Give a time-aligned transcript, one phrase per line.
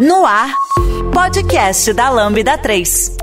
[0.00, 0.54] No ar,
[1.12, 3.18] podcast da Lambda 3.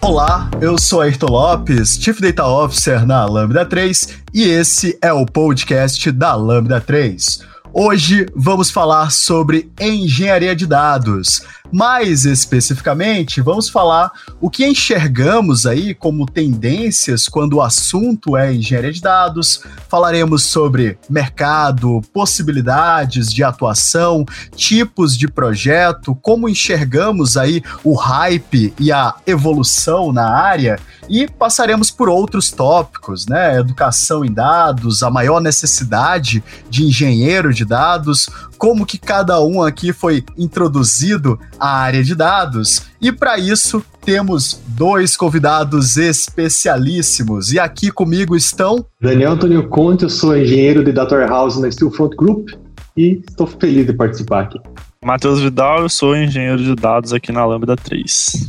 [0.00, 5.26] Olá, eu sou Ayrton Lopes, Chief Data Officer na Lambda 3 e esse é o
[5.26, 7.42] podcast da Lambda 3.
[7.72, 11.42] Hoje vamos falar sobre engenharia de dados.
[11.72, 18.92] Mais especificamente, vamos falar o que enxergamos aí como tendências quando o assunto é engenharia
[18.92, 19.62] de dados.
[19.88, 28.92] Falaremos sobre mercado, possibilidades de atuação, tipos de projeto, como enxergamos aí o hype e
[28.92, 33.58] a evolução na área e passaremos por outros tópicos, né?
[33.58, 38.28] Educação em dados, a maior necessidade de engenheiro de dados,
[38.62, 42.82] como que cada um aqui foi introduzido à área de dados.
[43.00, 47.52] E para isso temos dois convidados especialíssimos.
[47.52, 52.14] E aqui comigo estão Daniel Antônio Conte, eu sou engenheiro de Data Warehouse na Steelfront
[52.14, 52.50] Group
[52.96, 54.60] e estou feliz de participar aqui.
[55.04, 58.48] Matheus Vidal, eu sou engenheiro de dados aqui na Lambda 3.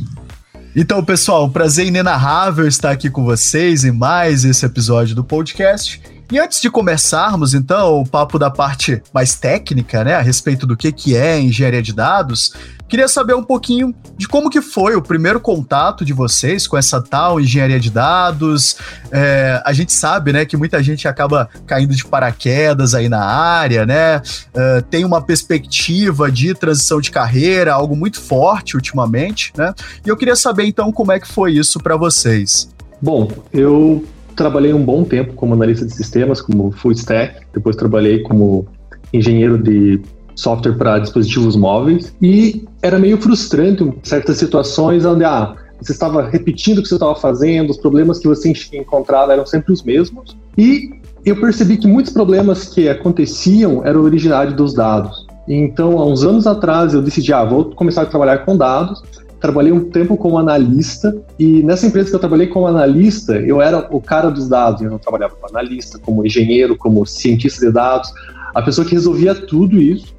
[0.76, 6.00] Então, pessoal, um prazer inenarrável estar aqui com vocês em mais esse episódio do podcast.
[6.32, 10.76] E antes de começarmos, então, o papo da parte mais técnica, né, a respeito do
[10.76, 12.54] que, que é engenharia de dados,
[12.88, 17.00] queria saber um pouquinho de como que foi o primeiro contato de vocês com essa
[17.02, 18.76] tal engenharia de dados.
[19.10, 23.84] É, a gente sabe, né, que muita gente acaba caindo de paraquedas aí na área,
[23.84, 24.22] né,
[24.54, 30.16] é, tem uma perspectiva de transição de carreira, algo muito forte ultimamente, né, e eu
[30.16, 32.68] queria saber, então, como é que foi isso para vocês.
[33.00, 38.20] Bom, eu trabalhei um bom tempo como analista de sistemas, como full stack, depois trabalhei
[38.22, 38.66] como
[39.12, 40.00] engenheiro de
[40.34, 46.78] software para dispositivos móveis e era meio frustrante certas situações onde ah, você estava repetindo
[46.78, 50.90] o que você estava fazendo, os problemas que você encontrava eram sempre os mesmos e
[51.24, 55.26] eu percebi que muitos problemas que aconteciam eram originários dos dados.
[55.48, 59.02] Então, há uns anos atrás, eu decidi, ah, vou começar a trabalhar com dados
[59.44, 63.86] trabalhei um tempo como analista e nessa empresa que eu trabalhei como analista, eu era
[63.94, 64.80] o cara dos dados.
[64.80, 68.10] Eu não trabalhava como analista, como engenheiro, como cientista de dados,
[68.54, 70.14] a pessoa que resolvia tudo isso.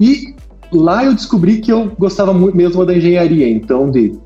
[0.00, 0.32] E
[0.72, 4.16] lá eu descobri que eu gostava muito mesmo da engenharia, então de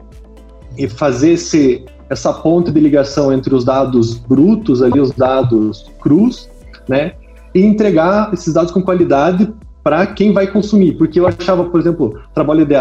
[0.97, 6.51] fazer esse, essa ponte de ligação entre os dados brutos ali, os dados crus,
[6.87, 7.13] né,
[7.55, 9.51] e entregar esses dados com qualidade
[9.83, 12.75] para quem vai consumir, porque eu achava, por exemplo, trabalho de,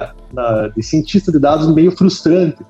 [0.76, 2.64] de cientista de dados meio frustrante.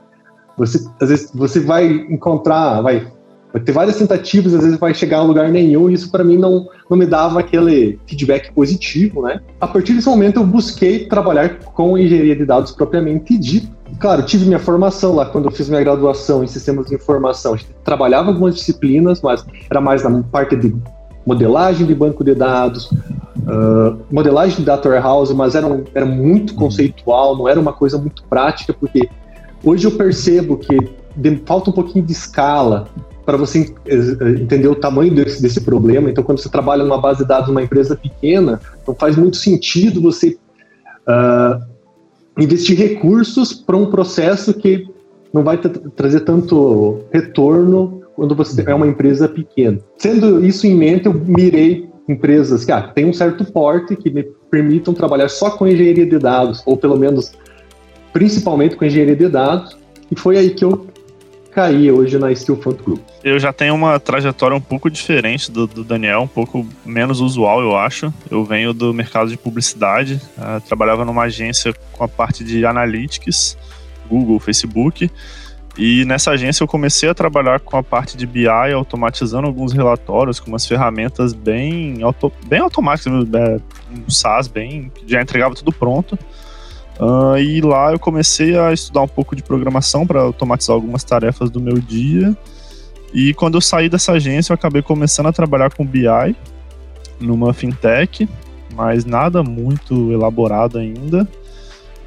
[0.57, 3.07] Você, às vezes, você vai encontrar, vai,
[3.53, 6.37] vai ter várias tentativas, às vezes vai chegar a lugar nenhum, e isso para mim
[6.37, 9.39] não, não me dava aquele feedback positivo, né?
[9.59, 13.69] A partir desse momento eu busquei trabalhar com engenharia de dados propriamente dito.
[13.99, 17.53] Claro, tive minha formação lá quando eu fiz minha graduação em sistemas de informação.
[17.53, 20.75] A gente trabalhava algumas disciplinas, mas era mais na parte de
[21.25, 22.89] modelagem de banco de dados,
[23.43, 27.97] uh, modelagem de data warehouse, mas era, um, era muito conceitual, não era uma coisa
[27.97, 29.09] muito prática, porque
[29.63, 30.77] hoje eu percebo que
[31.45, 32.87] falta um pouquinho de escala
[33.25, 33.73] para você
[34.39, 36.09] entender o tamanho desse, desse, problema.
[36.09, 40.01] Então, quando você trabalha numa base de dados numa empresa pequena, não faz muito sentido
[40.01, 40.37] você
[41.07, 41.63] uh,
[42.37, 44.87] investir recursos para um processo que
[45.33, 49.79] não vai trazer tanto retorno quando você é uma empresa pequena.
[49.97, 54.23] Sendo isso em mente, eu mirei empresas que ah, têm um certo porte que me
[54.49, 57.31] permitam trabalhar só com engenharia de dados, ou pelo menos
[58.13, 59.77] principalmente com engenharia de dados,
[60.11, 60.87] e foi aí que eu
[61.51, 63.01] caí hoje na Steelfront Group.
[63.23, 67.61] Eu já tenho uma trajetória um pouco diferente do, do, Daniel, um pouco menos usual,
[67.61, 68.13] eu acho.
[68.29, 73.57] Eu venho do mercado de publicidade, uh, trabalhava numa agência com a parte de analytics,
[74.09, 75.09] Google, Facebook,
[75.77, 80.39] e nessa agência eu comecei a trabalhar com a parte de BI, automatizando alguns relatórios
[80.39, 83.59] com umas ferramentas bem, auto, bem automáticas, é,
[83.89, 86.17] um SaaS bem, que já entregava tudo pronto.
[86.99, 91.49] Uh, e lá eu comecei a estudar um pouco de programação para automatizar algumas tarefas
[91.49, 92.35] do meu dia.
[93.13, 96.35] E quando eu saí dessa agência, eu acabei começando a trabalhar com BI
[97.19, 98.27] numa fintech,
[98.75, 101.27] mas nada muito elaborado ainda.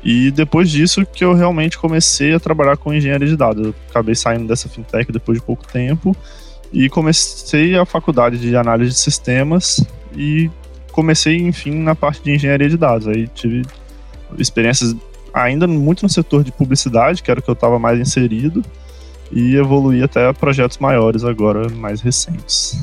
[0.05, 3.67] E depois disso que eu realmente comecei a trabalhar com engenharia de dados.
[3.69, 6.15] Eu acabei saindo dessa fintech depois de pouco tempo
[6.71, 9.83] e comecei a faculdade de análise de sistemas
[10.15, 10.51] e
[10.93, 13.09] comecei, enfim, na parte de engenharia de dados.
[13.09, 13.63] Aí tive
[14.39, 14.95] experiências
[15.33, 18.63] ainda muito no setor de publicidade, que era o que eu estava mais inserido,
[19.33, 22.79] e evoluí até projetos maiores agora, mais recentes.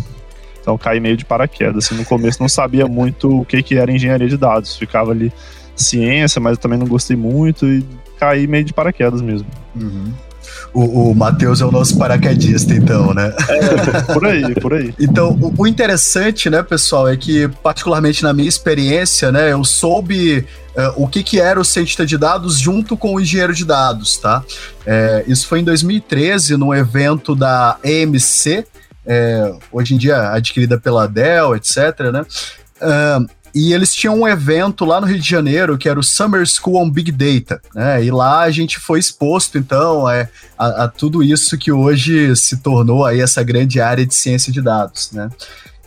[0.59, 1.85] Então caí meio de paraquedas.
[1.85, 4.75] Assim, no começo não sabia muito o que, que era engenharia de dados.
[4.75, 5.31] Ficava ali
[5.81, 7.85] ciência, mas eu também não gostei muito e
[8.19, 9.47] caí meio de paraquedas mesmo.
[9.75, 10.13] Uhum.
[10.73, 13.33] O, o Matheus é o nosso paraquedista, então, né?
[13.49, 14.93] É, por aí, por aí.
[14.99, 20.45] Então, o, o, interessante, né, pessoal, é que, particularmente na minha experiência, né, eu soube
[20.75, 24.17] uh, o que, que era o cientista de dados junto com o engenheiro de dados,
[24.17, 24.43] tá?
[24.85, 28.65] É, isso foi em 2013, num evento da EMC,
[29.05, 32.25] é, hoje em dia adquirida pela Dell, etc., né?
[32.81, 36.45] Uh, e eles tinham um evento lá no Rio de Janeiro, que era o Summer
[36.45, 38.03] School on Big Data, né?
[38.03, 42.57] E lá a gente foi exposto, então, é, a, a tudo isso que hoje se
[42.57, 45.29] tornou aí essa grande área de ciência de dados, né?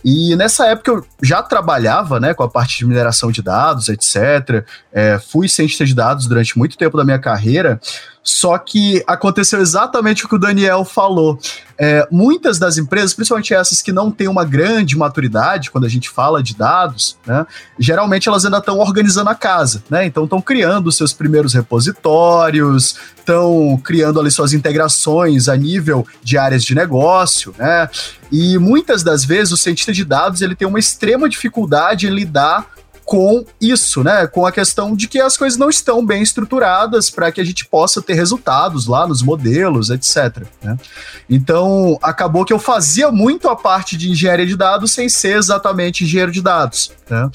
[0.07, 4.63] E nessa época eu já trabalhava né, com a parte de mineração de dados, etc.
[4.93, 7.81] É, fui cientista de dados durante muito tempo da minha carreira,
[8.27, 11.39] só que aconteceu exatamente o que o Daniel falou.
[11.77, 16.09] É, muitas das empresas, principalmente essas que não têm uma grande maturidade quando a gente
[16.09, 17.45] fala de dados, né,
[17.77, 20.07] geralmente elas ainda estão organizando a casa, né?
[20.07, 26.63] Então estão criando seus primeiros repositórios, estão criando ali suas integrações a nível de áreas
[26.63, 27.87] de negócio, né?
[28.31, 32.73] E muitas das vezes o cientista de dados ele tem uma extrema dificuldade em lidar
[33.05, 34.25] com isso, né?
[34.25, 37.63] Com a questão de que as coisas não estão bem estruturadas para que a gente
[37.65, 40.43] possa ter resultados lá nos modelos, etc.
[40.61, 40.75] Né?
[41.29, 46.03] Então, acabou que eu fazia muito a parte de engenharia de dados sem ser exatamente
[46.03, 46.91] engenheiro de dados.
[47.07, 47.29] Né?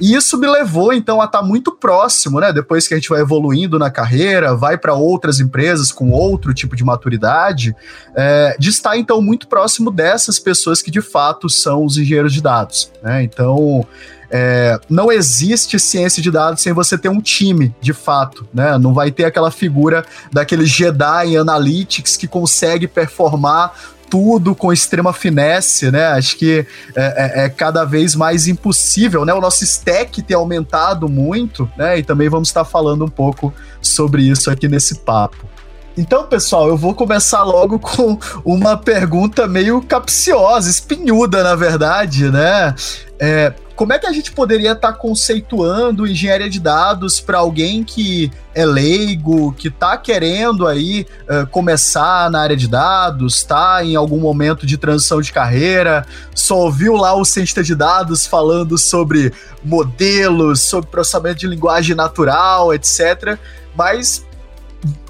[0.00, 2.52] E isso me levou, então, a estar tá muito próximo, né?
[2.52, 6.74] Depois que a gente vai evoluindo na carreira, vai para outras empresas com outro tipo
[6.74, 7.74] de maturidade,
[8.14, 12.42] é, de estar, então, muito próximo dessas pessoas que de fato são os engenheiros de
[12.42, 12.90] dados.
[13.02, 13.22] Né?
[13.22, 13.86] Então,
[14.36, 18.76] é, não existe ciência de dados sem você ter um time, de fato, né?
[18.78, 23.72] Não vai ter aquela figura daquele Jedi Analytics que consegue performar
[24.10, 26.08] tudo com extrema finesse, né?
[26.08, 26.66] Acho que
[26.96, 29.32] é, é, é, cada vez mais impossível, né?
[29.32, 32.00] O nosso stack tem aumentado muito, né?
[32.00, 35.48] E também vamos estar falando um pouco sobre isso aqui nesse papo.
[35.96, 42.74] Então, pessoal, eu vou começar logo com uma pergunta meio capciosa, espinhuda, na verdade, né?
[43.20, 47.82] É, como é que a gente poderia estar tá conceituando engenharia de dados para alguém
[47.82, 53.96] que é leigo, que está querendo aí uh, começar na área de dados, está em
[53.96, 59.32] algum momento de transição de carreira, só ouviu lá o cientista de dados falando sobre
[59.64, 63.38] modelos, sobre processamento de linguagem natural, etc.
[63.76, 64.24] Mas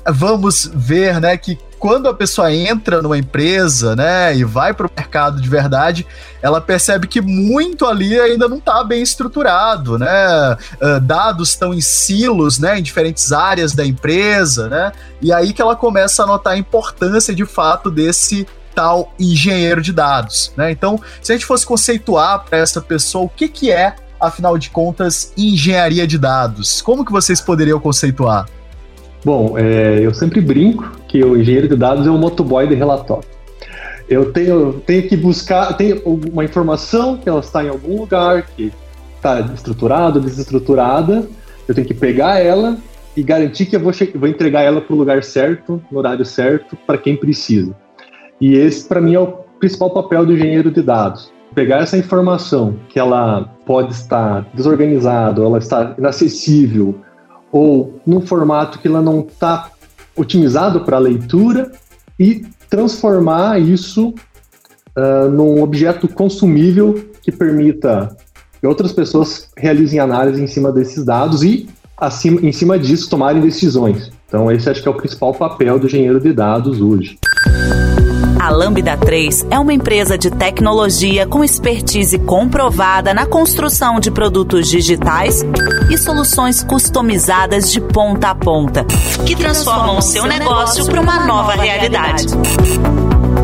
[0.07, 4.91] vamos ver, né, que quando a pessoa entra numa empresa, né, e vai para o
[4.97, 6.07] mercado de verdade,
[6.41, 10.57] ela percebe que muito ali ainda não está bem estruturado, né?
[10.81, 14.93] Uh, dados estão em silos, né, em diferentes áreas da empresa, né?
[15.21, 19.93] E aí que ela começa a notar a importância de fato desse tal engenheiro de
[19.93, 20.71] dados, né?
[20.71, 24.71] Então, se a gente fosse conceituar para essa pessoa o que que é, afinal de
[24.71, 28.47] contas, engenharia de dados, como que vocês poderiam conceituar?
[29.25, 33.25] Bom, é, eu sempre brinco que o engenheiro de dados é o motoboy de relatório.
[34.07, 38.71] Eu tenho, tenho que buscar, tenho uma informação que ela está em algum lugar, que
[39.17, 41.27] está estruturada, desestruturada,
[41.67, 42.77] eu tenho que pegar ela
[43.17, 46.77] e garantir que eu vou, vou entregar ela para o lugar certo, no horário certo,
[46.87, 47.75] para quem precisa.
[48.39, 49.29] E esse, para mim, é o
[49.59, 51.33] principal papel do engenheiro de dados.
[51.55, 56.97] Pegar essa informação que ela pode estar desorganizada, ela está inacessível,
[57.55, 59.71] ou num formato que ela não está
[60.17, 61.71] otimizado para leitura
[62.19, 68.17] e transformar isso uh, num objeto consumível que permita
[68.61, 73.41] que outras pessoas realizem análise em cima desses dados e, acima, em cima disso, tomarem
[73.41, 74.11] decisões.
[74.27, 77.17] Então, esse acho que é o principal papel do engenheiro de dados hoje.
[78.45, 84.69] A Lambda 3 é uma empresa de tecnologia com expertise comprovada na construção de produtos
[84.69, 85.43] digitais
[85.91, 88.85] e soluções customizadas de ponta a ponta,
[89.25, 92.27] que transformam o seu negócio para uma nova realidade.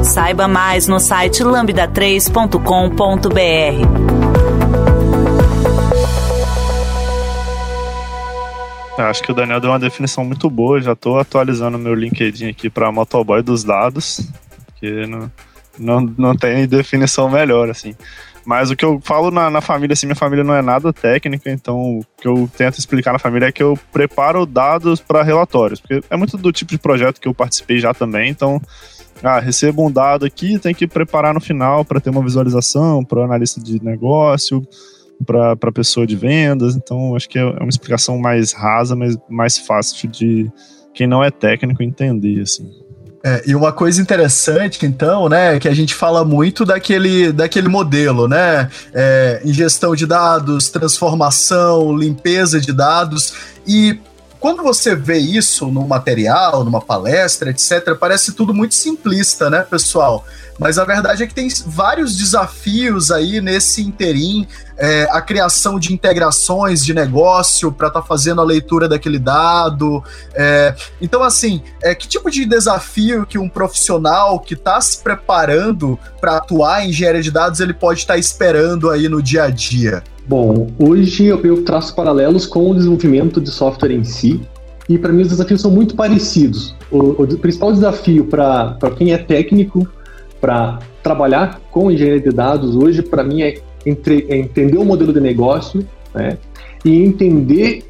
[0.04, 2.58] Saiba mais no site lambda3.com.br.
[8.98, 10.78] Acho que o Daniel deu uma definição muito boa.
[10.78, 14.28] Já estou atualizando meu LinkedIn aqui para motoboy dos dados
[14.80, 15.30] porque não,
[15.78, 17.94] não, não tem definição melhor, assim.
[18.44, 21.50] Mas o que eu falo na, na, família, assim, minha família não é nada técnica,
[21.50, 25.78] então o que eu tento explicar na família é que eu preparo dados para relatórios,
[25.78, 28.60] porque é muito do tipo de projeto que eu participei já também, então,
[29.22, 33.20] ah, recebo um dado aqui, tem que preparar no final para ter uma visualização, para
[33.20, 34.66] o analista de negócio,
[35.26, 39.58] para a pessoa de vendas, então acho que é uma explicação mais rasa, mas mais
[39.58, 40.50] fácil de
[40.94, 42.70] quem não é técnico entender, assim.
[43.22, 47.68] É, e uma coisa interessante, então, né, é que a gente fala muito daquele, daquele
[47.68, 48.70] modelo, né?
[48.94, 53.34] É, ingestão de dados, transformação, limpeza de dados.
[53.66, 54.00] E
[54.38, 60.24] quando você vê isso no material, numa palestra, etc., parece tudo muito simplista, né, pessoal?
[60.60, 65.94] Mas a verdade é que tem vários desafios aí nesse interim, é, a criação de
[65.94, 70.04] integrações de negócio para estar tá fazendo a leitura daquele dado.
[70.34, 75.98] É, então, assim, é, que tipo de desafio que um profissional que está se preparando
[76.20, 79.50] para atuar em engenharia de dados ele pode estar tá esperando aí no dia a
[79.50, 80.02] dia?
[80.28, 84.42] Bom, hoje eu traço paralelos com o desenvolvimento de software em si,
[84.90, 86.74] e para mim os desafios são muito parecidos.
[86.90, 89.88] O, o principal desafio para quem é técnico
[90.40, 95.12] para trabalhar com engenharia de dados hoje, para mim, é, entre, é, entender o modelo
[95.12, 96.38] de negócio né,
[96.84, 97.84] e entender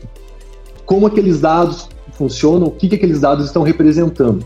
[0.85, 4.45] como aqueles dados funcionam, o que, que aqueles dados estão representando.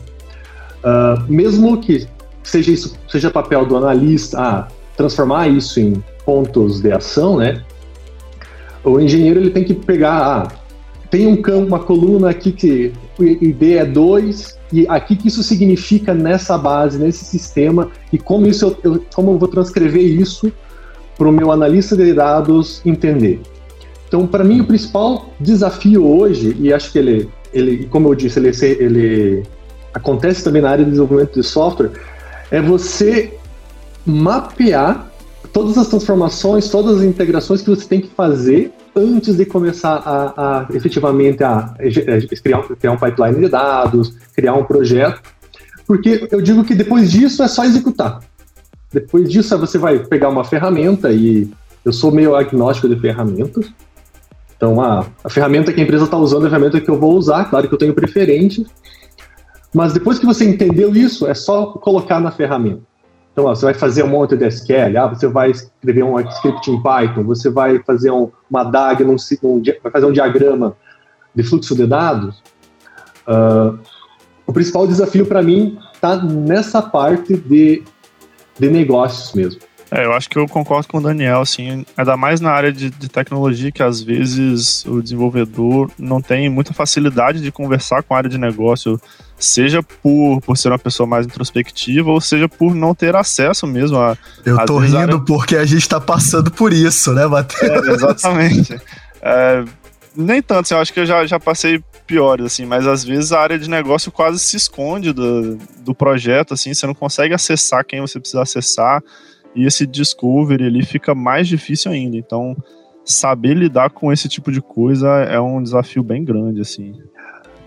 [0.85, 2.07] Uh, mesmo que
[2.43, 7.63] seja isso seja papel do analista, ah, transformar isso em pontos de ação, né?
[8.85, 10.49] O engenheiro ele tem que pegar, ah,
[11.15, 15.45] tem um campo, uma coluna aqui que o ID é 2, e aqui que isso
[15.45, 20.53] significa nessa base, nesse sistema, e como, isso eu, eu como eu vou transcrever isso
[21.17, 23.41] para o meu analista de dados entender.
[24.09, 28.41] Então, para mim, o principal desafio hoje, e acho que ele, ele como eu disse,
[28.41, 28.51] ele,
[28.85, 29.43] ele
[29.95, 31.93] acontece também na área de desenvolvimento de software,
[32.51, 33.35] é você
[34.05, 35.13] mapear
[35.53, 40.61] todas as transformações, todas as integrações que você tem que fazer antes de começar a,
[40.61, 45.21] a efetivamente a, a criar, criar um pipeline de dados, criar um projeto,
[45.87, 48.21] porque eu digo que depois disso é só executar.
[48.93, 51.51] Depois disso você vai pegar uma ferramenta e
[51.85, 53.73] eu sou meio agnóstico de ferramentas.
[54.57, 57.17] Então a, a ferramenta que a empresa está usando é a ferramenta que eu vou
[57.17, 58.65] usar, claro que eu tenho preferência.
[59.75, 62.83] Mas depois que você entendeu isso, é só colocar na ferramenta.
[63.35, 66.71] Então, ó, você vai fazer um monte de SQL, ah, você vai escrever um script
[66.71, 70.77] em Python, você vai fazer um, uma DAG, num, um, vai fazer um diagrama
[71.35, 72.41] de fluxo de dados.
[73.27, 73.77] Uh,
[74.47, 77.83] o principal desafio para mim está nessa parte de,
[78.57, 79.61] de negócios mesmo.
[79.95, 82.91] É, eu acho que eu concordo com o Daniel, assim, ainda mais na área de,
[82.91, 88.17] de, tecnologia, que às vezes o desenvolvedor não tem muita facilidade de conversar com a
[88.17, 89.01] área de negócio
[89.39, 93.97] seja por, por ser uma pessoa mais introspectiva ou seja por não ter acesso mesmo
[93.99, 94.19] a.
[94.45, 95.19] Eu tô rindo área...
[95.21, 97.87] porque a gente tá passando por isso, né, Matheus?
[97.87, 98.81] É, exatamente.
[99.23, 99.65] é,
[100.17, 103.31] nem tanto, assim, eu acho que eu já, já passei piores, assim, mas às vezes
[103.31, 107.85] a área de negócio quase se esconde do, do projeto, assim, você não consegue acessar
[107.85, 109.01] quem você precisa acessar,
[109.55, 112.17] e esse discovery ali fica mais difícil ainda.
[112.17, 112.57] Então,
[113.05, 116.95] saber lidar com esse tipo de coisa é um desafio bem grande, assim.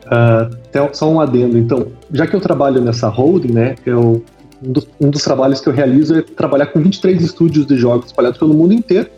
[0.05, 1.57] Uh, só um adendo.
[1.57, 4.23] Então, já que eu trabalho nessa holding, né, eu,
[4.63, 8.07] um, dos, um dos trabalhos que eu realizo é trabalhar com 23 estúdios de jogos
[8.07, 9.09] espalhados pelo mundo inteiro,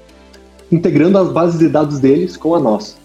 [0.71, 2.98] integrando as bases de dados deles com a nossa.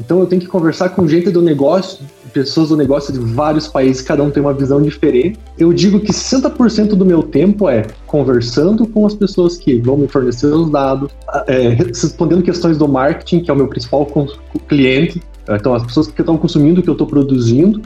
[0.00, 4.02] Então, eu tenho que conversar com gente do negócio, pessoas do negócio de vários países,
[4.02, 5.38] cada um tem uma visão diferente.
[5.56, 10.08] Eu digo que 60% do meu tempo é conversando com as pessoas que vão me
[10.08, 11.12] fornecer os dados,
[11.46, 14.04] é, respondendo questões do marketing, que é o meu principal
[14.68, 17.82] cliente, então, as pessoas que estão consumindo o que eu estou produzindo,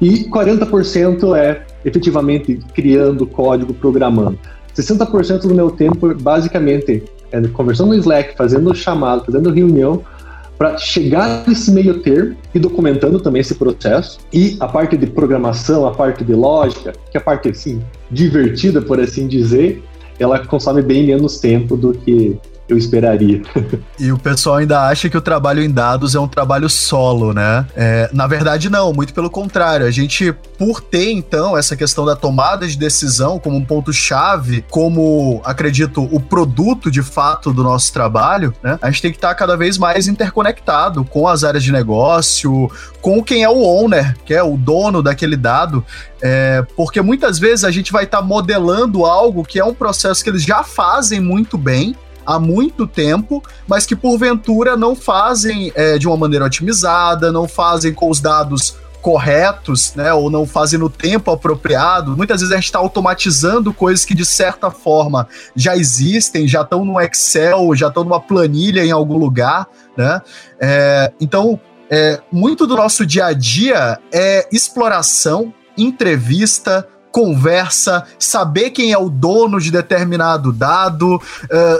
[0.00, 4.38] e 40% é efetivamente criando código, programando.
[4.76, 10.02] 60% do meu tempo, basicamente, é conversando no Slack, fazendo chamado, fazendo reunião,
[10.56, 14.18] para chegar nesse meio termo e documentando também esse processo.
[14.32, 18.80] E a parte de programação, a parte de lógica, que é a parte assim, divertida,
[18.80, 19.82] por assim dizer,
[20.18, 23.42] ela consome bem menos tempo do que eu esperaria.
[23.98, 27.66] e o pessoal ainda acha que o trabalho em dados é um trabalho solo, né?
[27.76, 29.86] É, na verdade, não, muito pelo contrário.
[29.86, 35.42] A gente, por ter então essa questão da tomada de decisão como um ponto-chave, como
[35.44, 38.78] acredito, o produto de fato do nosso trabalho, né?
[38.80, 42.70] A gente tem que estar cada vez mais interconectado com as áreas de negócio,
[43.02, 45.84] com quem é o owner, que é o dono daquele dado,
[46.22, 50.30] é, porque muitas vezes a gente vai estar modelando algo que é um processo que
[50.30, 51.94] eles já fazem muito bem,
[52.26, 57.92] há muito tempo, mas que porventura não fazem é, de uma maneira otimizada, não fazem
[57.92, 62.16] com os dados corretos, né, ou não fazem no tempo apropriado.
[62.16, 66.86] Muitas vezes a gente está automatizando coisas que de certa forma já existem, já estão
[66.86, 70.22] no Excel, já estão numa planilha em algum lugar, né?
[70.58, 78.92] É, então, é, muito do nosso dia a dia é exploração, entrevista, conversa, saber quem
[78.92, 81.20] é o dono de determinado dado, uh,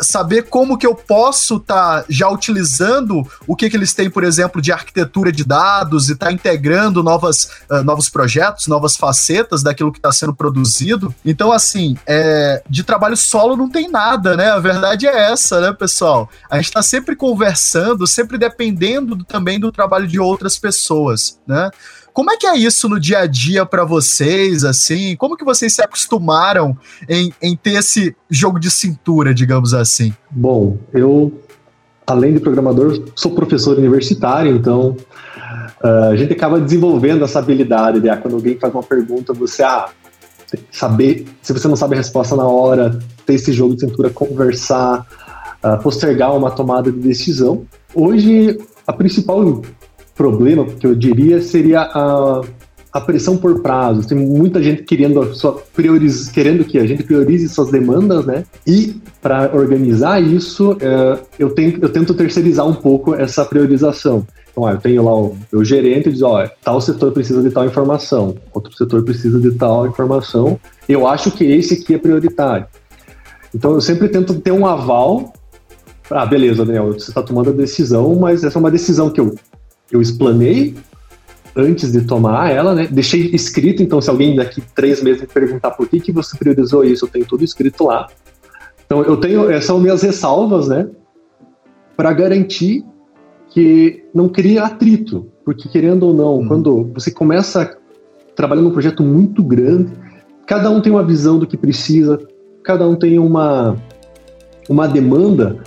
[0.00, 4.22] saber como que eu posso estar tá já utilizando o que, que eles têm, por
[4.22, 9.60] exemplo, de arquitetura de dados e estar tá integrando novas, uh, novos projetos, novas facetas
[9.60, 11.12] daquilo que está sendo produzido.
[11.24, 14.52] Então, assim, é, de trabalho solo não tem nada, né?
[14.52, 16.30] A verdade é essa, né, pessoal?
[16.48, 21.72] A gente está sempre conversando, sempre dependendo do, também do trabalho de outras pessoas, né?
[22.14, 25.16] Como é que é isso no dia a dia para vocês, assim?
[25.16, 26.78] Como que vocês se acostumaram
[27.08, 30.14] em, em ter esse jogo de cintura, digamos assim?
[30.30, 31.32] Bom, eu,
[32.06, 34.96] além de programador, sou professor universitário, então
[35.82, 39.64] uh, a gente acaba desenvolvendo essa habilidade de, ah, quando alguém faz uma pergunta, você,
[39.64, 39.88] ah,
[40.70, 45.04] saber, se você não sabe a resposta na hora, ter esse jogo de cintura, conversar,
[45.64, 47.64] uh, postergar uma tomada de decisão.
[47.92, 48.56] Hoje,
[48.86, 49.62] a principal
[50.14, 52.40] problema que eu diria seria a,
[52.92, 54.06] a pressão por prazos.
[54.06, 55.32] Tem muita gente querendo,
[55.74, 58.44] prioriz, querendo que a gente priorize suas demandas, né?
[58.66, 64.24] E para organizar isso, é, eu, tenho, eu tento terceirizar um pouco essa priorização.
[64.52, 67.66] Então, eu tenho lá o meu gerente e diz, ó, tal setor precisa de tal
[67.66, 70.60] informação, outro setor precisa de tal informação.
[70.88, 72.66] Eu acho que esse aqui é prioritário.
[73.52, 75.32] Então, eu sempre tento ter um aval.
[76.08, 79.34] Ah, beleza, Daniel, você está tomando a decisão, mas essa é uma decisão que eu
[79.90, 80.74] eu explanei
[81.56, 82.88] antes de tomar ela, né?
[82.90, 86.84] Deixei escrito, então se alguém daqui três meses me perguntar por que, que você priorizou
[86.84, 88.08] isso, eu tenho tudo escrito lá.
[88.84, 90.88] Então eu tenho, essas são minhas ressalvas, né?
[91.96, 92.84] Para garantir
[93.50, 96.48] que não cria atrito, porque querendo ou não, uhum.
[96.48, 97.78] quando você começa
[98.34, 99.92] trabalhando num projeto muito grande,
[100.46, 102.18] cada um tem uma visão do que precisa,
[102.64, 103.76] cada um tem uma
[104.68, 105.58] uma demanda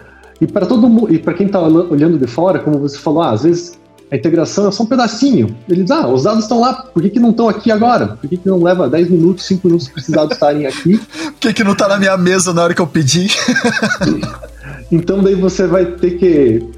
[0.41, 3.31] e para todo mundo e para quem está olhando de fora, como você falou, ah,
[3.31, 3.76] às vezes
[4.09, 5.55] a integração é só um pedacinho.
[5.67, 8.07] Eles, ah, os dados estão lá, por que, que não estão aqui agora?
[8.07, 10.97] Por que, que não leva 10 minutos, 5 minutos para esses dados estarem aqui?
[11.25, 13.27] por que, que não está na minha mesa na hora que eu pedi?
[14.91, 16.69] então daí você vai ter que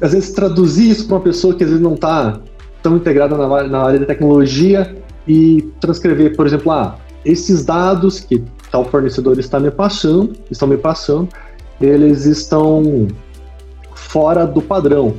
[0.00, 2.40] às vezes traduzir isso para uma pessoa que às vezes não está
[2.82, 4.96] tão integrada na, na área da tecnologia
[5.26, 10.78] e transcrever, por exemplo, ah, esses dados que tal fornecedor está me passando, estão me
[10.78, 11.28] passando,
[11.80, 13.08] eles estão
[13.94, 15.14] fora do padrão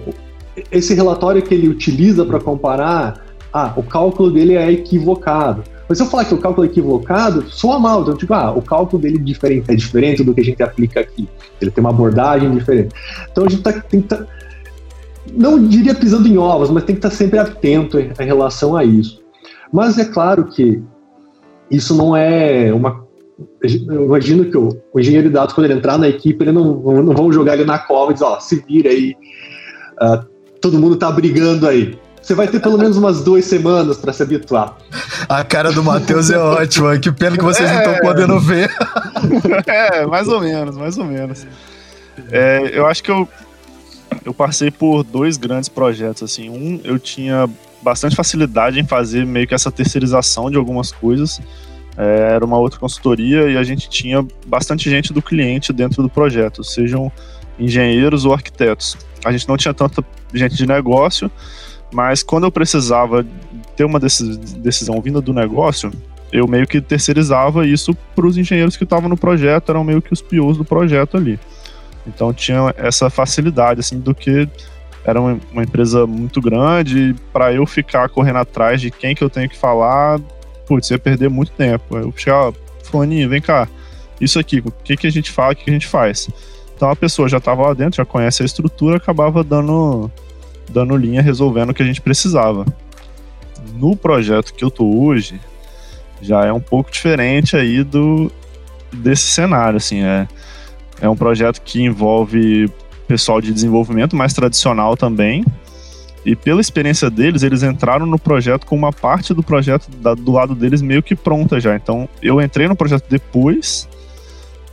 [0.71, 5.63] esse relatório que ele utiliza para comparar, ah, o cálculo dele é equivocado.
[5.87, 8.01] Mas se eu falar que o cálculo é equivocado, soa mal.
[8.01, 10.99] Então, tipo, ah, o cálculo dele é diferente, é diferente do que a gente aplica
[10.99, 11.27] aqui.
[11.59, 12.93] Ele tem uma abordagem diferente.
[13.31, 14.25] Então a gente tá, tem que tá,
[15.33, 18.75] não diria pisando em ovos, mas tem que estar tá sempre atento em, em relação
[18.75, 19.21] a isso.
[19.73, 20.81] Mas é claro que
[21.71, 23.07] isso não é uma
[23.61, 26.75] eu imagino que o, o, engenheiro de dados, quando ele entrar na equipe, ele não,
[26.75, 29.15] não vão jogar ele na cova e dizer, ó, se vira aí,
[30.01, 30.25] uh,
[30.61, 31.97] todo mundo tá brigando aí.
[32.21, 34.77] Você vai ter pelo menos umas duas semanas para se habituar.
[35.27, 36.97] A cara do Matheus é ótima.
[36.99, 37.73] Que pena que vocês é...
[37.73, 38.69] não estão podendo ver.
[39.67, 41.45] É, mais ou menos, mais ou menos.
[42.31, 43.27] É, eu acho que eu,
[44.25, 46.23] eu passei por dois grandes projetos.
[46.23, 47.49] Assim, um, eu tinha
[47.81, 51.41] bastante facilidade em fazer meio que essa terceirização de algumas coisas.
[51.97, 56.09] É, era uma outra consultoria e a gente tinha bastante gente do cliente dentro do
[56.09, 57.11] projeto, sejam
[57.57, 58.97] engenheiros ou arquitetos.
[59.25, 60.01] A gente não tinha tanta
[60.33, 61.31] gente de negócio,
[61.91, 63.25] mas quando eu precisava
[63.75, 65.91] ter uma decisão vinda do negócio,
[66.31, 70.13] eu meio que terceirizava isso para os engenheiros que estavam no projeto, eram meio que
[70.13, 71.39] os piores do projeto ali.
[72.05, 74.47] Então tinha essa facilidade, assim, do que
[75.03, 79.49] era uma, empresa muito grande, para eu ficar correndo atrás de quem que eu tenho
[79.49, 80.19] que falar,
[80.67, 81.97] putz, ia perder muito tempo.
[81.97, 83.67] Eu chegava, Foninho, vem cá,
[84.19, 86.29] isso aqui, o que, que a gente fala, o que, que a gente faz?
[86.79, 90.09] Então a pessoa já estava lá dentro, já conhece a estrutura, acabava dando,
[90.69, 92.65] dando linha, resolvendo o que a gente precisava.
[93.75, 95.41] No projeto que eu tô hoje,
[96.21, 98.31] já é um pouco diferente aí do
[98.93, 100.25] desse cenário, assim, é,
[101.01, 102.71] é um projeto que envolve
[103.05, 105.43] pessoal de desenvolvimento mais tradicional também,
[106.25, 110.31] e pela experiência deles, eles entraram no projeto com uma parte do projeto da, do
[110.31, 111.75] lado deles meio que pronta já.
[111.75, 113.85] Então, eu entrei no projeto depois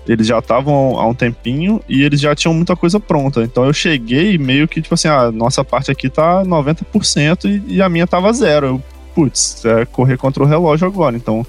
[0.08, 3.42] eles já estavam há um tempinho e eles já tinham muita coisa pronta.
[3.42, 7.82] Então eu cheguei meio que, tipo assim, a nossa parte aqui tá 90% e, e
[7.82, 8.66] a minha tava zero.
[8.66, 8.82] Eu,
[9.14, 11.16] putz, é correr contra o relógio agora.
[11.16, 11.44] Então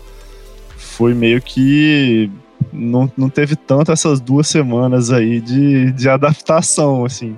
[0.76, 2.30] foi meio que.
[2.74, 7.38] Não, não teve tanto essas duas semanas aí de, de adaptação, assim.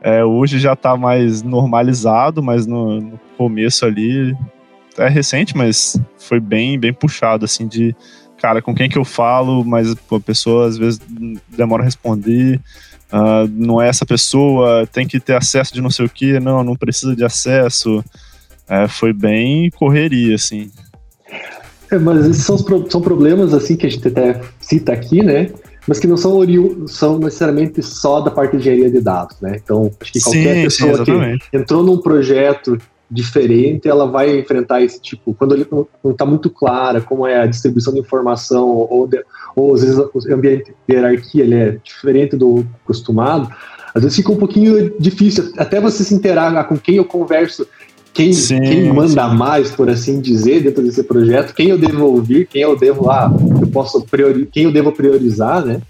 [0.00, 4.36] É, hoje já tá mais normalizado, mas no, no começo ali
[4.96, 7.94] é recente, mas foi bem, bem puxado, assim, de
[8.40, 11.00] cara, com quem que eu falo, mas pô, a pessoa às vezes
[11.48, 12.60] demora a responder.
[13.10, 16.62] Uh, não é essa pessoa, tem que ter acesso de não sei o que, não,
[16.62, 18.04] não precisa de acesso.
[18.68, 20.70] É, foi bem correria, assim.
[21.90, 25.50] É, mas esses são, são problemas assim que a gente até cita aqui, né?
[25.86, 26.42] Mas que não são,
[26.86, 29.58] são necessariamente só da parte de engenharia de dados, né?
[29.62, 32.78] Então, acho que qualquer sim, pessoa sim, que entrou num projeto
[33.10, 37.46] diferente, ela vai enfrentar esse tipo, quando ele não está muito clara como é a
[37.46, 39.22] distribuição de informação, ou, de,
[39.56, 43.48] ou às vezes o ambiente de hierarquia ele é diferente do acostumado,
[43.94, 47.66] às vezes fica um pouquinho difícil, até você se interar com quem eu converso,
[48.12, 49.36] quem, sim, quem manda sim.
[49.36, 53.30] mais, por assim dizer, dentro desse projeto, quem eu devo ouvir, quem eu devo, ah,
[53.60, 55.80] eu posso priori, quem eu devo priorizar, né?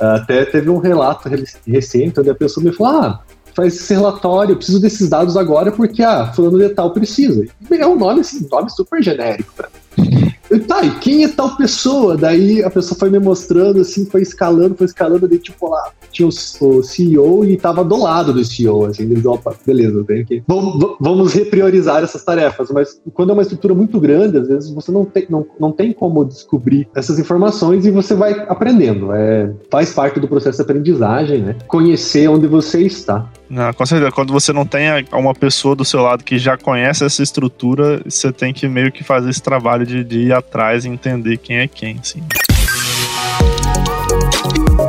[0.00, 1.28] Até teve um relato
[1.66, 3.20] recente onde a pessoa me falou, ah,
[3.58, 7.44] faz esse relatório, eu preciso desses dados agora porque, ah, fulano de tal precisa.
[7.68, 10.28] É um nome, assim, nome super genérico pra mim.
[10.48, 12.16] Eu, tá, e quem é tal pessoa?
[12.16, 16.26] Daí a pessoa foi me mostrando, assim, foi escalando, foi escalando, de tipo lá, tinha
[16.26, 20.24] o, o CEO e tava do lado do CEO, assim, ele disse, opa, beleza, tem
[20.24, 20.42] que...
[20.48, 24.90] Vamos, vamos repriorizar essas tarefas, mas quando é uma estrutura muito grande, às vezes você
[24.90, 29.92] não tem, não, não tem como descobrir essas informações e você vai aprendendo, é, faz
[29.92, 31.56] parte do processo de aprendizagem, né?
[31.66, 33.30] Conhecer onde você está.
[33.48, 34.12] Não, com certeza.
[34.12, 38.30] Quando você não tem uma pessoa do seu lado que já conhece essa estrutura, você
[38.30, 41.66] tem que meio que fazer esse trabalho de, de ir atrás e entender quem é
[41.66, 42.22] quem, sim.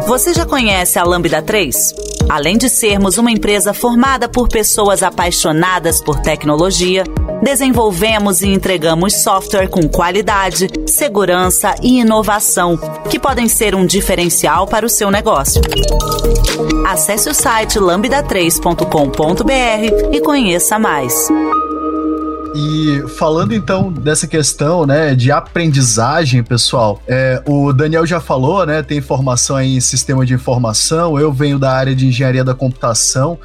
[0.08, 1.94] Você já conhece a Lambda 3?
[2.30, 7.04] Além de sermos uma empresa formada por pessoas apaixonadas por tecnologia,
[7.42, 12.78] desenvolvemos e entregamos software com qualidade, segurança e inovação,
[13.10, 15.62] que podem ser um diferencial para o seu negócio.
[16.88, 21.30] Acesse o site lambda3.com.br e conheça mais.
[22.56, 28.82] E falando então dessa questão, né, de aprendizagem, pessoal, é, o Daniel já falou, né,
[28.82, 33.38] tem formação em sistema de informação, eu venho da área de engenharia da computação.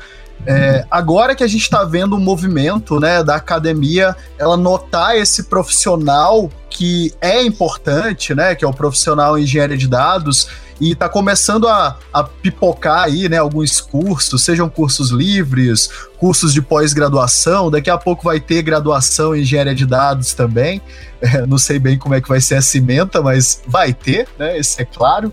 [0.47, 5.17] É, agora que a gente está vendo o um movimento né, da academia, ela notar
[5.17, 10.49] esse profissional que é importante, né, que é o profissional em engenharia de dados,
[10.81, 16.61] e está começando a, a pipocar aí, né, alguns cursos, sejam cursos livres, cursos de
[16.61, 20.83] pós-graduação, daqui a pouco vai ter graduação em engenharia de dados também,
[21.23, 24.59] é, não sei bem como é que vai ser a cimenta, mas vai ter, né,
[24.59, 25.33] isso é claro.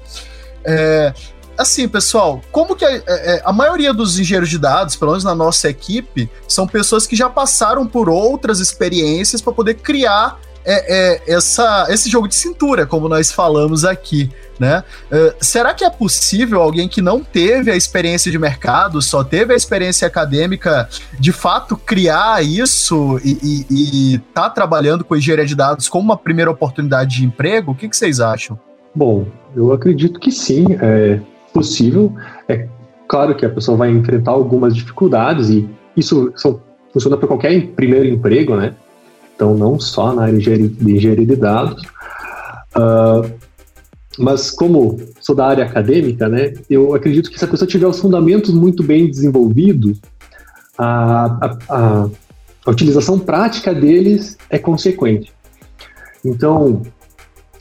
[0.63, 1.11] É,
[1.61, 5.23] assim, pessoal, como que a, é, é, a, maioria dos engenheiros de dados, pelo menos
[5.23, 11.21] na nossa equipe, são pessoas que já passaram por outras experiências para poder criar é,
[11.27, 14.29] é, essa, esse jogo de cintura, como nós falamos aqui.
[14.59, 14.83] Né?
[15.11, 19.53] Uh, será que é possível alguém que não teve a experiência de mercado, só teve
[19.53, 20.87] a experiência acadêmica,
[21.19, 26.17] de fato criar isso e, e, e tá trabalhando com engenharia de dados como uma
[26.17, 27.71] primeira oportunidade de emprego?
[27.71, 28.59] O que, que vocês acham?
[28.93, 30.65] Bom, eu acredito que sim.
[30.79, 31.19] É,
[31.53, 32.13] possível.
[32.47, 32.67] É
[33.07, 36.61] claro que a pessoa vai enfrentar algumas dificuldades e isso são,
[36.93, 38.75] funciona para qualquer primeiro emprego, né?
[39.35, 41.81] Então, não só na área de engenharia de dados.
[42.75, 43.31] Uh,
[44.17, 47.99] mas como sou da área acadêmica, né, eu acredito que se a pessoa tiver os
[47.99, 49.99] fundamentos muito bem desenvolvidos,
[50.77, 52.09] a, a,
[52.65, 55.31] a, utilização prática deles é consequente.
[56.23, 56.81] Então,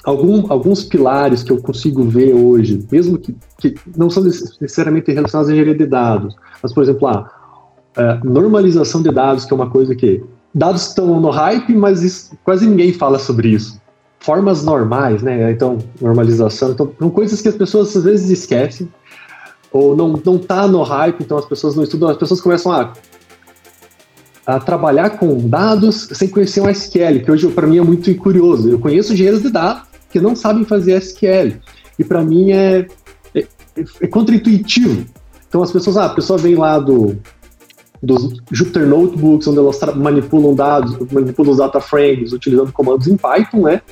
[0.04, 5.50] algum, alguns pilares que eu consigo ver hoje, mesmo que, que não são necessariamente relacionados
[5.50, 7.30] à engenharia de dados, mas, por exemplo, a
[7.96, 10.22] é, normalização de dados, que é uma coisa que
[10.54, 13.80] dados estão no hype, mas isso, quase ninguém fala sobre isso.
[14.18, 15.50] Formas normais, né?
[15.50, 16.72] Então, normalização.
[16.72, 18.88] Então, são coisas que as pessoas às vezes esquecem,
[19.72, 22.92] ou não, não tá no hype, então as pessoas não estudam, as pessoas começam a,
[24.46, 28.68] a trabalhar com dados sem conhecer um SQL, que hoje para mim é muito curioso.
[28.68, 31.60] Eu conheço engenheiros de dados, que não sabem fazer SQL.
[31.98, 32.86] E para mim é,
[33.34, 33.46] é,
[34.00, 35.06] é contra-intuitivo.
[35.48, 37.16] Então as pessoas, ah, a pessoa vem lá do
[38.02, 43.62] dos Jupyter Notebooks, onde elas manipulam dados, manipulam os data frames utilizando comandos em Python,
[43.62, 43.82] né?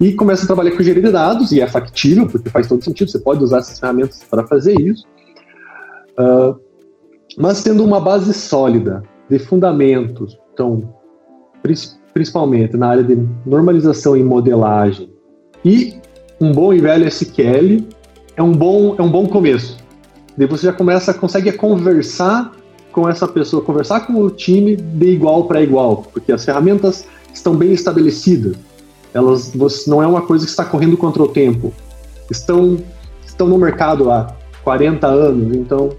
[0.00, 3.10] E começa a trabalhar com engenharia de dados, e é factível, porque faz todo sentido,
[3.10, 5.04] você pode usar essas ferramentas para fazer isso.
[6.18, 6.58] Uh,
[7.36, 10.94] mas tendo uma base sólida de fundamentos, então,
[12.12, 15.13] principalmente na área de normalização e modelagem,
[15.64, 15.94] e
[16.40, 17.84] um bom e velho SQL
[18.36, 19.78] é um bom, é um bom começo.
[20.36, 22.52] Daí você já começa, consegue conversar
[22.92, 27.56] com essa pessoa, conversar com o time de igual para igual, porque as ferramentas estão
[27.56, 28.56] bem estabelecidas.
[29.12, 31.72] Elas você, não é uma coisa que está correndo contra o tempo.
[32.30, 32.78] Estão
[33.24, 35.90] estão no mercado há 40 anos, então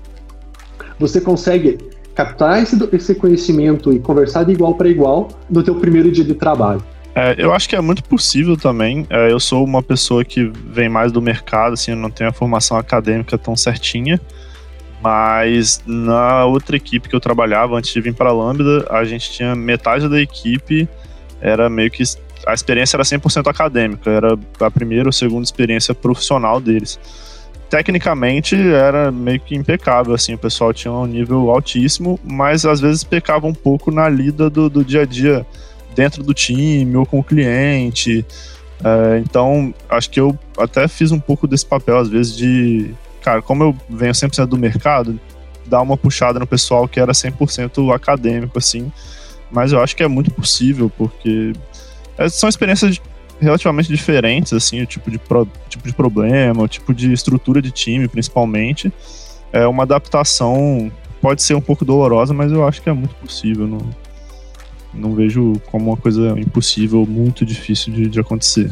[0.97, 1.77] você consegue
[2.13, 6.33] captar esse, esse conhecimento e conversar de igual para igual no teu primeiro dia de
[6.33, 6.81] trabalho.
[7.15, 9.07] É, eu acho que é muito possível também.
[9.09, 12.33] É, eu sou uma pessoa que vem mais do mercado, assim, eu não tenho a
[12.33, 14.19] formação acadêmica tão certinha.
[15.01, 19.31] Mas na outra equipe que eu trabalhava antes de vir para a Lambda, a gente
[19.31, 20.89] tinha metade da equipe
[21.41, 22.01] era meio que
[22.47, 26.99] a experiência era 100% acadêmica, era a primeira ou segunda experiência profissional deles.
[27.69, 33.03] Tecnicamente era meio que impecável, assim, o pessoal tinha um nível altíssimo, mas às vezes
[33.03, 35.45] pecava um pouco na lida do, do dia a dia
[35.95, 38.25] dentro do time ou com o cliente.
[38.83, 42.93] É, então, acho que eu até fiz um pouco desse papel, às vezes, de.
[43.21, 45.19] Cara, como eu venho 100% do mercado,
[45.65, 48.91] dar uma puxada no pessoal que era 100% acadêmico, assim.
[49.51, 51.53] Mas eu acho que é muito possível, porque
[52.17, 52.99] é, são experiências
[53.39, 57.71] relativamente diferentes, assim, o tipo de, pro, tipo de problema, o tipo de estrutura de
[57.71, 58.91] time, principalmente.
[59.51, 63.67] É uma adaptação, pode ser um pouco dolorosa, mas eu acho que é muito possível.
[63.67, 63.79] Não,
[64.95, 68.71] não vejo como uma coisa impossível, muito difícil de, de acontecer.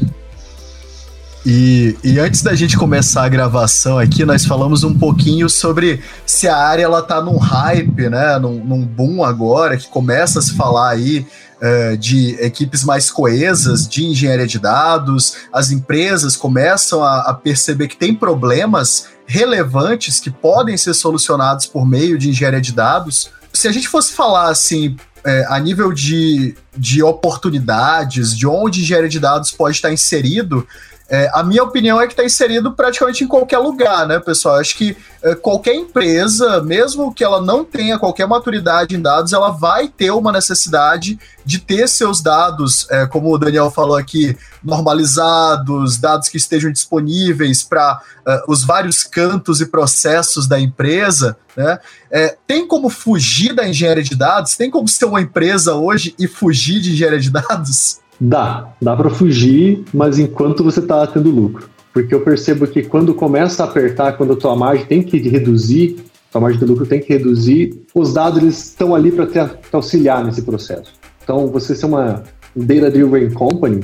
[1.45, 6.47] E, e, antes da gente começar a gravação aqui, nós falamos um pouquinho sobre se
[6.47, 10.53] a área ela tá num hype, né, num, num boom agora, que começa a se
[10.53, 11.27] falar aí
[11.61, 17.89] uh, de equipes mais coesas de engenharia de dados, as empresas começam a, a perceber
[17.89, 23.31] que tem problemas relevantes que podem ser solucionados por meio de engenharia de dados.
[23.51, 29.09] Se a gente fosse falar assim, é, a nível de, de oportunidades, de onde engenharia
[29.09, 30.67] de dados pode estar inserido,
[31.09, 34.55] é, a minha opinião é que está inserido praticamente em qualquer lugar, né, pessoal?
[34.55, 39.49] Acho que é, qualquer empresa, mesmo que ela não tenha qualquer maturidade em dados, ela
[39.49, 45.97] vai ter uma necessidade de ter seus dados, é, como o Daniel falou aqui, normalizados,
[45.97, 51.37] dados que estejam disponíveis para é, os vários cantos e processos da empresa.
[51.55, 51.79] Né?
[52.09, 54.55] É, tem como fugir da engenharia de dados?
[54.55, 58.02] Tem como ser uma empresa hoje e fugir de engenharia de dados?
[58.19, 61.69] Dá, dá para fugir, mas enquanto você está tendo lucro.
[61.93, 65.97] Porque eu percebo que quando começa a apertar, quando a tua margem tem que reduzir,
[66.31, 70.25] tua margem de lucro tem que reduzir, os dados estão ali para te, te, auxiliar
[70.25, 70.91] nesse processo.
[71.23, 72.23] Então, você ser uma
[72.55, 73.81] data-driven company,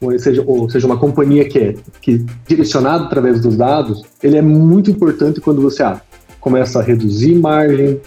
[0.00, 4.42] ou seja, ou seja, uma companhia que é que direcionada através dos dados, ele é
[4.42, 6.00] muito importante quando você ah,
[6.40, 8.00] começa a reduzir margem,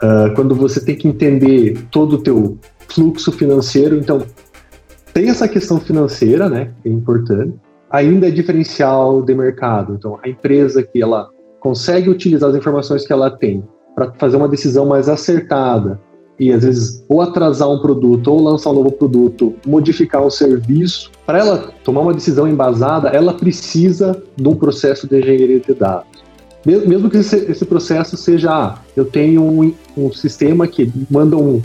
[0.00, 3.96] uh, quando você tem que entender todo o teu fluxo financeiro.
[3.96, 4.24] Então,
[5.20, 7.52] tem essa questão financeira, né, que é importante.
[7.90, 9.94] Ainda é diferencial de mercado.
[9.94, 11.28] Então, a empresa que ela
[11.60, 13.62] consegue utilizar as informações que ela tem
[13.94, 16.00] para fazer uma decisão mais acertada
[16.38, 21.10] e às vezes ou atrasar um produto ou lançar um novo produto, modificar um serviço,
[21.26, 26.24] para ela tomar uma decisão embasada, ela precisa de um processo de engenharia de dados.
[26.64, 31.60] Mesmo que esse, processo seja, ah, eu tenho um, um sistema que manda um,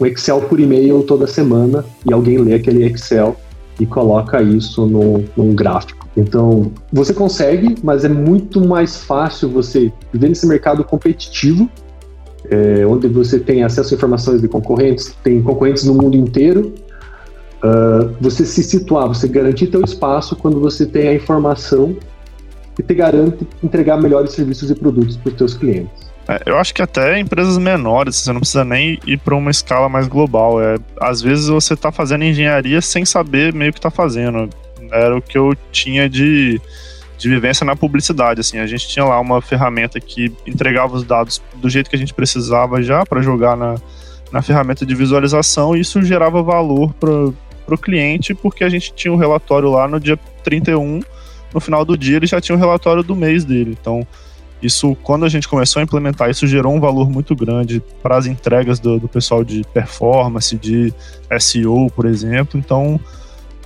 [0.00, 3.36] um Excel por e-mail toda semana e alguém lê aquele Excel
[3.80, 6.06] e coloca isso no, num gráfico.
[6.16, 11.70] Então, você consegue, mas é muito mais fácil você viver nesse mercado competitivo,
[12.50, 16.74] é, onde você tem acesso a informações de concorrentes, tem concorrentes no mundo inteiro.
[17.58, 21.96] Uh, você se situar, você garantir teu espaço quando você tem a informação
[22.76, 26.07] que te garante entregar melhores serviços e produtos para os teus clientes.
[26.28, 29.88] É, eu acho que até empresas menores, você não precisa nem ir para uma escala
[29.88, 30.62] mais global.
[30.62, 34.50] É, às vezes você está fazendo engenharia sem saber meio que está fazendo.
[34.92, 36.60] Era o que eu tinha de,
[37.16, 38.40] de vivência na publicidade.
[38.40, 41.98] Assim, a gente tinha lá uma ferramenta que entregava os dados do jeito que a
[41.98, 43.76] gente precisava já para jogar na,
[44.30, 49.12] na ferramenta de visualização e isso gerava valor para o cliente porque a gente tinha
[49.12, 51.00] um relatório lá no dia 31.
[51.54, 53.74] No final do dia ele já tinha o um relatório do mês dele.
[53.80, 54.06] Então
[54.62, 58.26] isso, quando a gente começou a implementar, isso gerou um valor muito grande para as
[58.26, 60.92] entregas do, do pessoal de performance, de
[61.38, 62.58] SEO, por exemplo.
[62.58, 62.98] Então,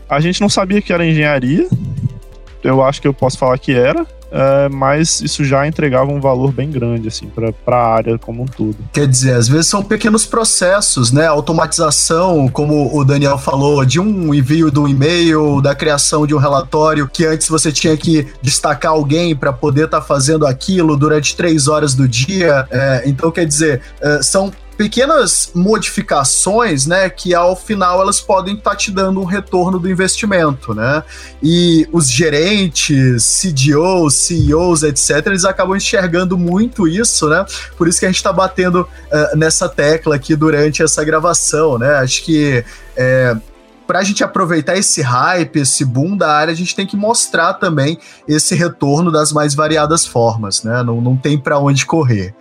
[0.09, 1.67] a gente não sabia que era engenharia.
[2.62, 6.53] Eu acho que eu posso falar que era, é, mas isso já entregava um valor
[6.53, 8.77] bem grande assim para a área como um todo.
[8.90, 11.27] Quer dizer, às vezes são pequenos processos, né?
[11.27, 16.38] Automatização, como o Daniel falou, de um envio de um e-mail, da criação de um
[16.38, 21.37] relatório que antes você tinha que destacar alguém para poder estar tá fazendo aquilo durante
[21.37, 22.66] três horas do dia.
[22.70, 28.71] É, então, quer dizer, é, são pequenas modificações, né, que ao final elas podem estar
[28.71, 31.03] tá te dando um retorno do investimento, né?
[31.43, 37.45] E os gerentes, CDOs, CEOs, etc, eles acabam enxergando muito isso, né?
[37.77, 41.97] Por isso que a gente está batendo uh, nessa tecla aqui durante essa gravação, né?
[41.97, 42.65] Acho que
[42.97, 43.37] é,
[43.87, 47.55] para a gente aproveitar esse hype, esse boom da área, a gente tem que mostrar
[47.55, 50.83] também esse retorno das mais variadas formas, né?
[50.83, 52.35] Não, não tem para onde correr.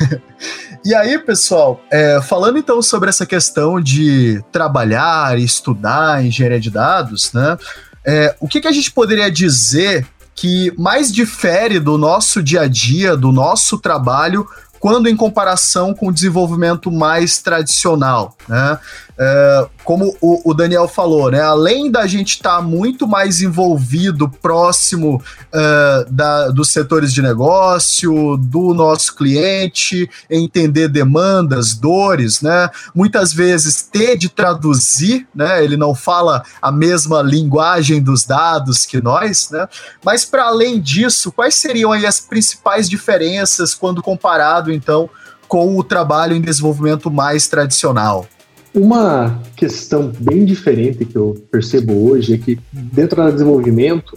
[0.84, 6.70] e aí, pessoal, é, falando então sobre essa questão de trabalhar e estudar engenharia de
[6.70, 7.56] dados, né?
[8.04, 12.68] É, o que, que a gente poderia dizer que mais difere do nosso dia a
[12.68, 14.46] dia, do nosso trabalho,
[14.82, 18.36] quando em comparação com o desenvolvimento mais tradicional.
[18.48, 18.78] Né?
[19.18, 21.40] É, como o, o, Daniel falou, né?
[21.40, 25.22] Além da gente estar tá muito mais envolvido, próximo
[25.52, 32.70] é, da, dos setores de negócio, do nosso cliente, entender demandas, dores, né?
[32.94, 35.62] Muitas vezes ter de traduzir, né?
[35.62, 39.68] Ele não fala a mesma linguagem dos dados que nós, né?
[40.02, 45.08] Mas para além disso, quais seriam aí as principais diferenças quando comparado, então,
[45.46, 48.26] com o trabalho em desenvolvimento mais tradicional?
[48.74, 54.16] Uma questão bem diferente que eu percebo hoje é que dentro do desenvolvimento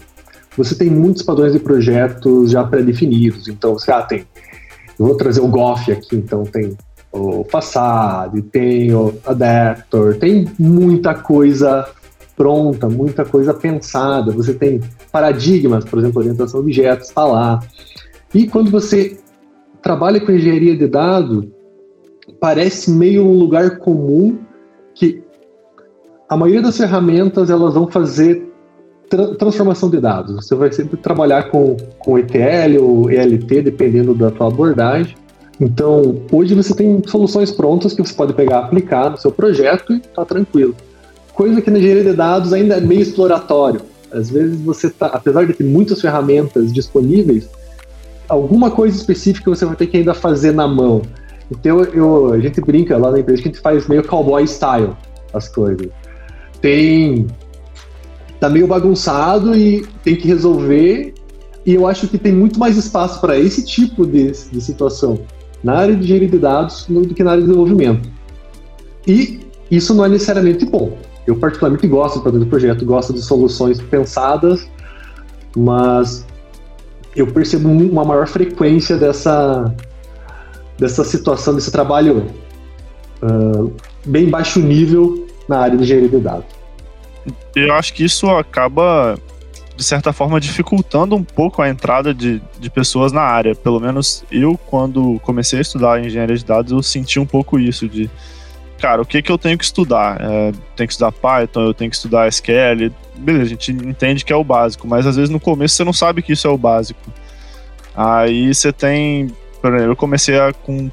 [0.56, 3.48] você tem muitos padrões de projetos já pré-definidos.
[3.48, 4.24] Então você ah, tem,
[4.98, 6.74] vou trazer o Goff aqui, então tem
[7.12, 11.86] o Facade, tem o Adaptor, tem muita coisa
[12.34, 14.32] pronta, muita coisa pensada.
[14.32, 14.80] Você tem
[15.12, 17.60] paradigmas, por exemplo, orientação a objetos está lá.
[18.34, 19.18] E quando você
[19.82, 21.46] trabalha com engenharia de dados,
[22.40, 24.45] parece meio um lugar comum
[24.96, 25.22] que
[26.28, 28.42] a maioria das ferramentas elas vão fazer
[29.08, 30.34] tra transformação de dados.
[30.34, 35.14] Você vai sempre trabalhar com, com ETL ou ELT, dependendo da tua abordagem.
[35.60, 40.00] Então, hoje você tem soluções prontas que você pode pegar, aplicar no seu projeto e
[40.00, 40.74] tá tranquilo.
[41.32, 43.82] Coisa que na engenharia de dados ainda é meio exploratório.
[44.10, 47.48] Às vezes você tá, apesar de ter muitas ferramentas disponíveis,
[48.28, 51.02] alguma coisa específica você vai ter que ainda fazer na mão.
[51.50, 54.96] Então eu, a gente brinca lá na empresa que a gente faz meio cowboy style
[55.32, 55.88] as coisas.
[56.60, 57.26] Tem.
[58.40, 61.14] Tá meio bagunçado e tem que resolver.
[61.64, 65.20] E eu acho que tem muito mais espaço para esse tipo de, de situação
[65.62, 68.08] na área de engenharia de dados do que na área de desenvolvimento.
[69.06, 70.96] E isso não é necessariamente bom.
[71.26, 74.68] Eu particularmente gosto do projeto, gosto de soluções pensadas,
[75.56, 76.24] mas
[77.16, 79.74] eu percebo uma maior frequência dessa,
[80.78, 82.26] dessa situação, desse trabalho
[83.22, 83.72] uh,
[84.04, 86.44] bem baixo nível na área de engenharia de dados.
[87.54, 89.18] Eu acho que isso acaba,
[89.74, 93.54] de certa forma, dificultando um pouco a entrada de, de pessoas na área.
[93.54, 97.88] Pelo menos eu, quando comecei a estudar engenharia de dados, eu senti um pouco isso
[97.88, 98.10] de
[98.78, 100.20] cara, o que que eu tenho que estudar?
[100.20, 102.92] É, tenho que estudar Python, eu tenho que estudar SQL.
[103.16, 105.92] Beleza, a gente entende que é o básico, mas às vezes no começo você não
[105.92, 107.00] sabe que isso é o básico.
[107.94, 110.90] Aí você tem eu comecei a, com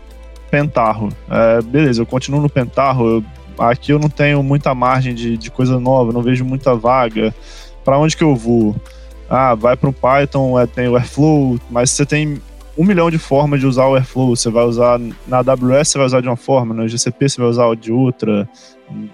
[0.49, 1.09] Pentarro.
[1.29, 3.07] É, beleza, eu continuo no Pentarro.
[3.07, 3.23] Eu,
[3.57, 7.33] aqui eu não tenho muita margem de, de coisa nova, não vejo muita vaga.
[7.83, 8.75] Para onde que eu vou?
[9.29, 12.39] Ah, vai para o Python, é, tem o Airflow, mas você tem
[12.77, 14.35] um milhão de formas de usar o Airflow.
[14.35, 17.49] Você vai usar na AWS, você vai usar de uma forma, no GCP você vai
[17.49, 18.47] usar de outra.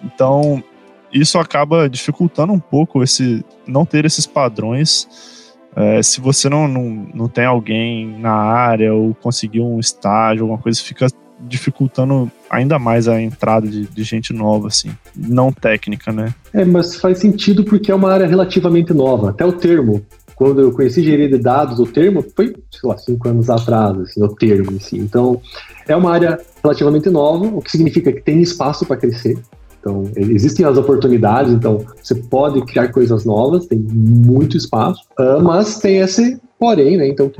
[0.03, 0.63] Então,
[1.11, 5.38] isso acaba dificultando um pouco esse não ter esses padrões
[5.79, 10.61] é, se você não, não, não tem alguém na área ou conseguir um estágio, alguma
[10.61, 11.07] coisa, fica
[11.39, 16.35] dificultando ainda mais a entrada de, de, gente nova, assim, não técnica, né?
[16.53, 19.29] É, mas faz sentido porque é uma área relativamente nova.
[19.29, 23.29] Até o termo, quando eu conheci engenharia de dados, o termo foi, sei lá, cinco
[23.29, 24.97] anos atrás, assim, o termo, assim.
[24.97, 25.41] Então,
[25.87, 29.37] é uma área relativamente nova, o que significa que tem espaço para crescer.
[29.79, 35.79] Então, existem as oportunidades, então você pode criar coisas novas, tem muito espaço, uh, mas
[35.79, 37.07] tem esse porém, né?
[37.07, 37.31] Então,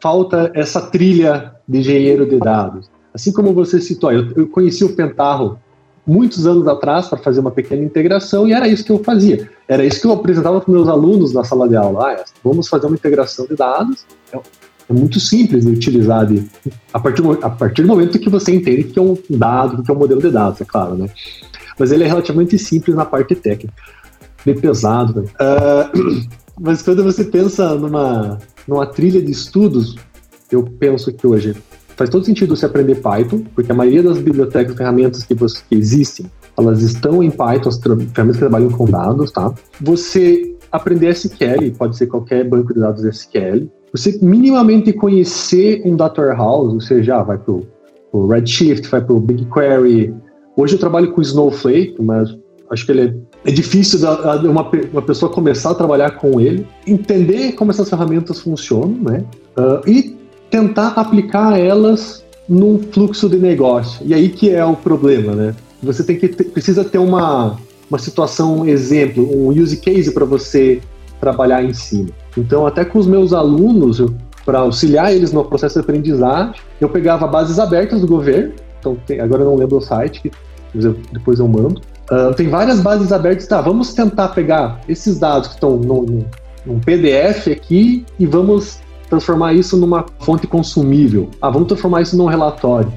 [0.00, 2.90] falta essa trilha de engenheiro de dados.
[3.14, 5.58] Assim como você citou, eu, eu conheci o Pentarro
[6.06, 9.50] muitos anos atrás para fazer uma pequena integração e era isso que eu fazia.
[9.66, 12.12] Era isso que eu apresentava para meus alunos na sala de aula.
[12.12, 14.04] Ah, vamos fazer uma integração de dados.
[14.32, 14.36] É,
[14.88, 16.48] é muito simples de utilizar de,
[16.92, 19.94] a, partir, a partir do momento que você entende que é um dado, que é
[19.94, 21.10] um modelo de dados, é claro, né?
[21.78, 23.74] Mas ele é relativamente simples na parte técnica.
[24.44, 25.24] Bem pesado.
[25.34, 26.26] Uh,
[26.60, 29.96] mas quando você pensa numa, numa trilha de estudos,
[30.50, 31.56] eu penso que hoje
[31.96, 35.62] faz todo sentido você aprender Python, porque a maioria das bibliotecas e ferramentas que, você,
[35.68, 39.52] que existem, elas estão em Python, as ferramentas que trabalham com dados, tá?
[39.80, 43.68] Você aprender SQL, pode ser qualquer banco de dados SQL.
[43.92, 47.54] Você minimamente conhecer um data warehouse, ou seja, vai para
[48.12, 50.14] o Redshift, vai para o BigQuery,
[50.56, 52.34] Hoje eu trabalho com Snowflake, mas
[52.70, 53.02] acho que ele
[53.44, 57.90] é, é difícil da, uma, uma pessoa começar a trabalhar com ele, entender como essas
[57.90, 59.24] ferramentas funcionam, né?
[59.56, 60.16] Uh, e
[60.50, 64.04] tentar aplicar elas num fluxo de negócio.
[64.06, 65.54] E aí que é o problema, né?
[65.82, 67.58] Você tem que ter, precisa ter uma,
[67.90, 70.80] uma situação um exemplo, um use case para você
[71.20, 72.08] trabalhar em cima.
[72.36, 74.02] Então, até com os meus alunos,
[74.44, 78.54] para auxiliar eles no processo de aprendizagem, eu pegava bases abertas do governo,
[78.86, 80.30] então tem, agora eu não lembro o site, que
[81.12, 81.80] depois eu mando.
[82.10, 83.60] Uh, tem várias bases abertas, tá?
[83.60, 86.24] Vamos tentar pegar esses dados que estão num,
[86.84, 88.78] PDF aqui e vamos
[89.08, 91.28] transformar isso numa fonte consumível.
[91.40, 92.92] Ah, vamos transformar isso num relatório.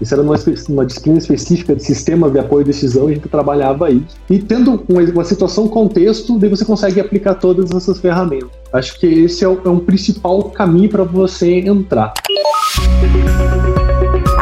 [0.00, 0.36] Isso era uma,
[0.84, 4.04] disciplina específica de sistemas de apoio à decisão, a gente trabalhava aí.
[4.28, 8.50] E tendo uma, uma situação, contexto, daí você consegue aplicar todas essas ferramentas.
[8.72, 12.12] Acho que esse é, o, é um principal caminho para você entrar.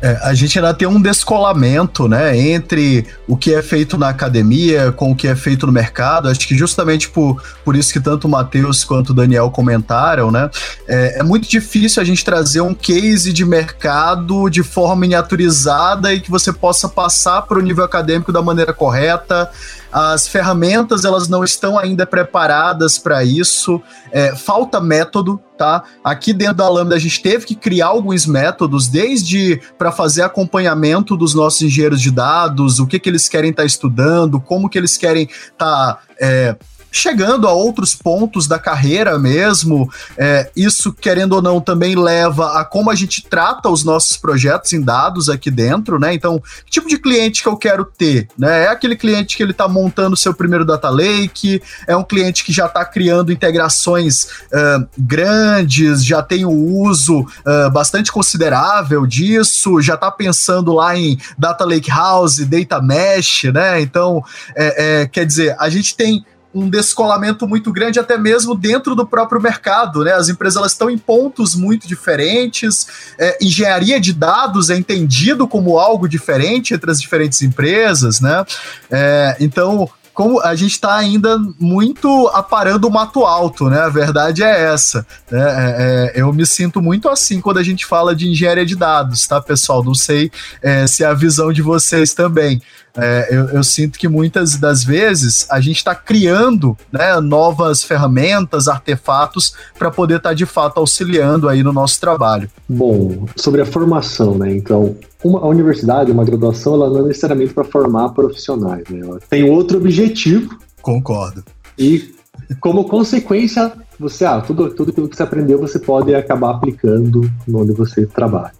[0.00, 4.92] É, a gente ainda tem um descolamento, né, entre o que é feito na academia
[4.92, 6.28] com o que é feito no mercado.
[6.28, 10.48] Acho que justamente por, por isso que tanto o Matheus quanto o Daniel comentaram, né,
[10.86, 16.20] é, é, muito difícil a gente trazer um case de mercado de forma miniaturizada e
[16.20, 19.50] que você possa passar para o nível acadêmico da maneira correta.
[19.90, 23.80] As ferramentas elas não estão ainda preparadas para isso.
[24.12, 25.82] É, falta método, tá?
[26.04, 31.16] Aqui dentro da Lambda a gente teve que criar alguns métodos, desde para fazer acompanhamento
[31.16, 34.78] dos nossos engenheiros de dados, o que, que eles querem estar tá estudando, como que
[34.78, 36.56] eles querem estar tá, é,
[36.90, 39.90] chegando a outros pontos da carreira mesmo.
[40.16, 44.72] É, isso, querendo ou não, também leva a como a gente trata os nossos projetos
[44.72, 46.14] em dados aqui dentro, né?
[46.14, 48.28] Então, que tipo de cliente que eu quero ter?
[48.38, 48.64] Né?
[48.64, 52.52] É aquele cliente que ele está montando seu primeiro data lake, é um cliente que
[52.52, 59.94] já está criando integrações uh, grandes, já tem um uso uh, bastante considerável disso, já
[59.94, 63.80] está pensando lá em data lake house, data mesh, né?
[63.80, 64.22] Então,
[64.54, 66.24] é, é, quer dizer, a gente tem
[66.54, 70.12] um descolamento muito grande até mesmo dentro do próprio mercado, né?
[70.12, 72.86] As empresas elas estão em pontos muito diferentes.
[73.18, 78.44] É, engenharia de dados é entendido como algo diferente entre as diferentes empresas, né?
[78.90, 79.88] É, então
[80.18, 83.82] como a gente está ainda muito aparando o mato alto, né?
[83.82, 85.06] A verdade é essa.
[85.30, 85.40] Né?
[85.40, 89.28] É, é, eu me sinto muito assim quando a gente fala de engenharia de dados,
[89.28, 89.84] tá, pessoal?
[89.84, 90.28] Não sei
[90.60, 92.60] é, se é a visão de vocês também.
[92.96, 98.66] É, eu, eu, sinto que muitas das vezes a gente está criando né, novas ferramentas,
[98.66, 102.50] artefatos para poder estar tá, de fato auxiliando aí no nosso trabalho.
[102.68, 104.54] Bom, sobre a formação, né?
[104.56, 109.00] Então, uma, a universidade, uma graduação, ela não é necessariamente para formar profissionais, né?
[109.00, 110.58] Ela tem outro objetivo.
[110.82, 111.44] Concordo.
[111.78, 112.14] E
[112.60, 117.72] como consequência, você, ah, tudo, tudo aquilo que você aprendeu, você pode acabar aplicando onde
[117.72, 118.52] você trabalha.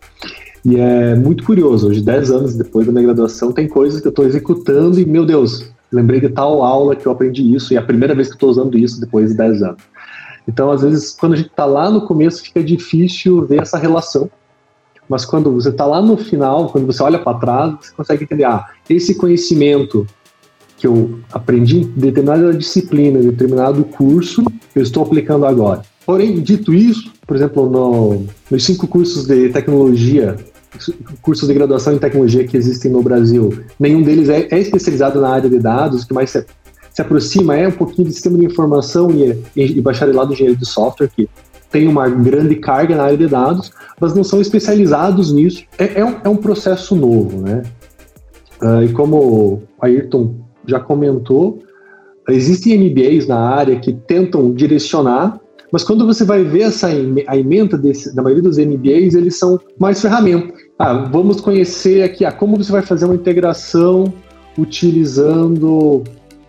[0.64, 4.10] E é muito curioso, hoje, 10 anos depois da minha graduação, tem coisas que eu
[4.10, 7.78] estou executando e, meu Deus, lembrei de tal aula que eu aprendi isso, e é
[7.78, 9.82] a primeira vez que estou usando isso depois de 10 anos.
[10.46, 14.30] Então, às vezes, quando a gente está lá no começo, fica difícil ver essa relação.
[15.08, 18.44] Mas quando você está lá no final, quando você olha para trás, você consegue entender,
[18.44, 20.06] ah, esse conhecimento
[20.76, 24.42] que eu aprendi em determinada disciplina, em determinado curso,
[24.74, 25.82] eu estou aplicando agora.
[26.06, 30.34] Porém, dito isso, por exemplo, no, nos cinco cursos de tecnologia
[31.22, 35.28] cursos de graduação em tecnologia que existem no Brasil, nenhum deles é, é especializado na
[35.28, 36.44] área de dados, o que mais se,
[36.92, 40.58] se, aproxima é um pouquinho de sistema de informação e, e, e bacharelado em engenharia
[40.58, 41.28] de software, que
[41.70, 43.70] tem uma grande carga na área de dados,
[44.00, 45.64] mas não são especializados nisso.
[45.78, 47.62] É, é, um, é um, processo novo, né?
[48.62, 50.34] Uh, e como o Ayrton
[50.66, 51.62] já comentou,
[52.28, 55.40] existem MBAs na área que tentam direcionar
[55.72, 59.60] mas quando você vai ver essa a emenda desse, da maioria dos MBAs, eles são
[59.78, 60.60] mais ferramentas.
[60.78, 64.12] Ah, vamos conhecer aqui ah, como você vai fazer uma integração
[64.56, 66.02] utilizando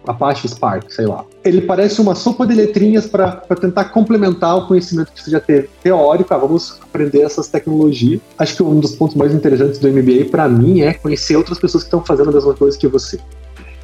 [0.07, 1.23] Apache Spark, sei lá.
[1.43, 5.69] Ele parece uma sopa de letrinhas para tentar complementar o conhecimento que você já teve
[5.83, 6.33] teórico.
[6.33, 8.19] Ah, vamos aprender essas tecnologias.
[8.37, 11.83] Acho que um dos pontos mais interessantes do MBA para mim é conhecer outras pessoas
[11.83, 13.19] que estão fazendo a mesma coisa que você.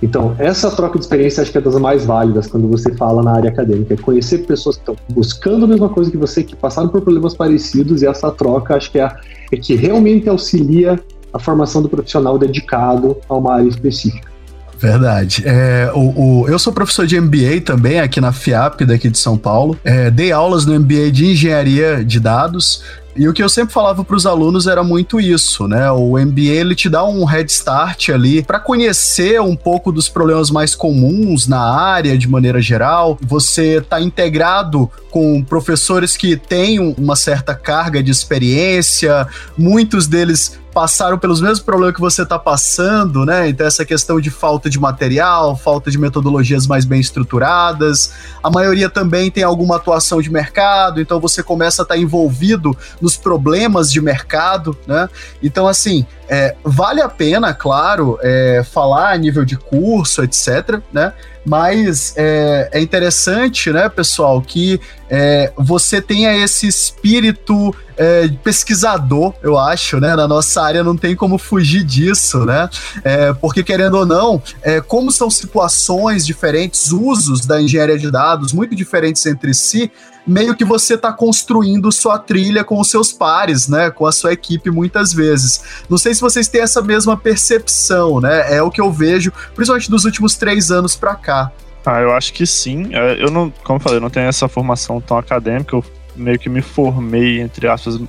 [0.06, 3.32] Então, essa troca de experiência acho que é das mais válidas quando você fala na
[3.32, 6.90] área acadêmica, é conhecer pessoas que estão buscando a mesma coisa que você, que passaram
[6.90, 9.12] por problemas parecidos, e essa troca acho que é,
[9.52, 11.00] é que realmente auxilia
[11.34, 14.30] a formação do profissional dedicado a uma área específica.
[14.78, 15.42] Verdade.
[15.44, 19.40] É, o, o, eu sou professor de MBA também aqui na FIAP, daqui de São
[19.40, 19.76] Paulo.
[19.84, 22.84] É, dei aulas no MBA de Engenharia de Dados.
[23.16, 25.90] E o que eu sempre falava para os alunos era muito isso, né?
[25.90, 30.52] O MBA ele te dá um head start ali para conhecer um pouco dos problemas
[30.52, 33.18] mais comuns na área de maneira geral.
[33.22, 39.26] Você tá integrado com professores que têm uma certa carga de experiência,
[39.58, 43.48] muitos deles passaram pelos mesmos problemas que você está passando, né?
[43.48, 48.12] Então, essa questão de falta de material, falta de metodologias mais bem estruturadas.
[48.44, 52.78] A maioria também tem alguma atuação de mercado, então você começa a estar tá envolvido
[53.00, 55.08] nos problemas de mercado, né?
[55.42, 61.14] Então, assim, é, vale a pena, claro, é, falar a nível de curso, etc., né?
[61.46, 69.58] Mas é, é interessante, né, pessoal, que é, você tenha esse espírito é, pesquisador, eu
[69.58, 70.16] acho, né?
[70.16, 72.70] Na nossa área não tem como fugir disso, né?
[73.04, 78.52] É, porque, querendo ou não, é, como são situações diferentes, usos da engenharia de dados
[78.52, 79.92] muito diferentes entre si,
[80.26, 83.92] meio que você está construindo sua trilha com os seus pares, né?
[83.92, 85.84] Com a sua equipe muitas vezes.
[85.90, 88.56] Não sei se vocês têm essa mesma percepção, né?
[88.56, 91.52] É o que eu vejo, principalmente dos últimos três anos para cá.
[91.86, 92.90] Ah, eu acho que sim.
[92.94, 95.76] É, eu não, como eu falei, eu não tenho essa formação tão acadêmica.
[95.76, 98.00] Eu meio que me formei, entre aspas,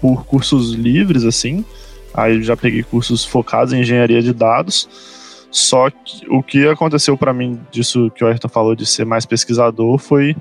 [0.00, 1.64] por cursos livres, assim.
[2.12, 4.88] Aí já peguei cursos focados em engenharia de dados.
[5.50, 9.24] Só que o que aconteceu para mim disso que o Ayrton falou de ser mais
[9.24, 10.36] pesquisador foi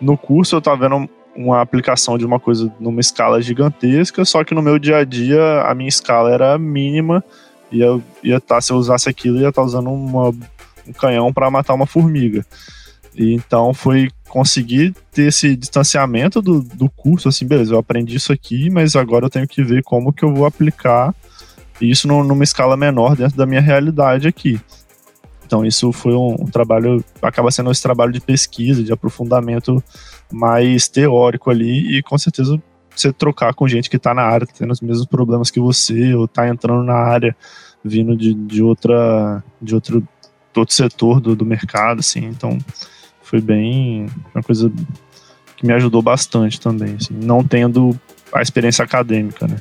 [0.00, 4.54] no curso eu tava vendo uma aplicação de uma coisa numa escala gigantesca, só que
[4.54, 7.24] no meu dia a dia a minha escala era mínima
[7.72, 10.92] e eu ia estar, tá, se eu usasse aquilo, ia estar tá usando uma, um
[10.92, 12.44] canhão para matar uma formiga.
[13.16, 18.32] E então foi conseguir ter esse distanciamento do, do curso, assim, beleza, eu aprendi isso
[18.32, 21.14] aqui, mas agora eu tenho que ver como que eu vou aplicar
[21.80, 24.60] isso numa escala menor dentro da minha realidade aqui.
[25.46, 29.82] Então isso foi um, um, trabalho, acaba sendo esse trabalho de pesquisa, de aprofundamento
[30.32, 32.60] mais teórico ali e com certeza
[32.94, 36.26] você trocar com gente que está na área, tendo os mesmos problemas que você, ou
[36.26, 37.36] está entrando na área
[37.84, 40.06] vindo de, de outra de outro,
[40.56, 42.58] outro setor do, do mercado, assim, então
[43.22, 44.72] foi bem uma coisa
[45.56, 47.98] que me ajudou bastante também, assim, não tendo
[48.32, 49.56] a experiência acadêmica, né.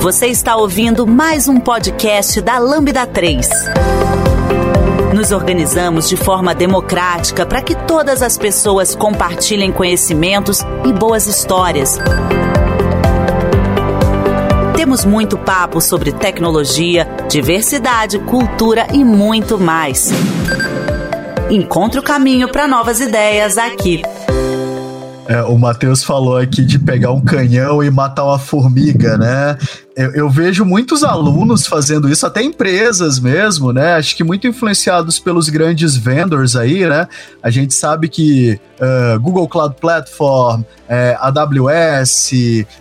[0.00, 3.48] Você está ouvindo mais um podcast da Lambda 3.
[5.14, 11.98] Nos organizamos de forma democrática para que todas as pessoas compartilhem conhecimentos e boas histórias.
[14.76, 20.10] Temos muito papo sobre tecnologia, diversidade, cultura e muito mais.
[21.50, 24.02] Encontre o caminho para novas ideias aqui.
[25.28, 29.58] É, o Matheus falou aqui de pegar um canhão e matar uma formiga, né?
[29.96, 33.94] Eu, eu, vejo muitos alunos fazendo isso, até empresas mesmo, né?
[33.94, 37.08] Acho que muito influenciados pelos grandes vendors aí, né?
[37.42, 40.66] A gente sabe que uh, Google Cloud Platform, uh,
[41.18, 42.30] AWS,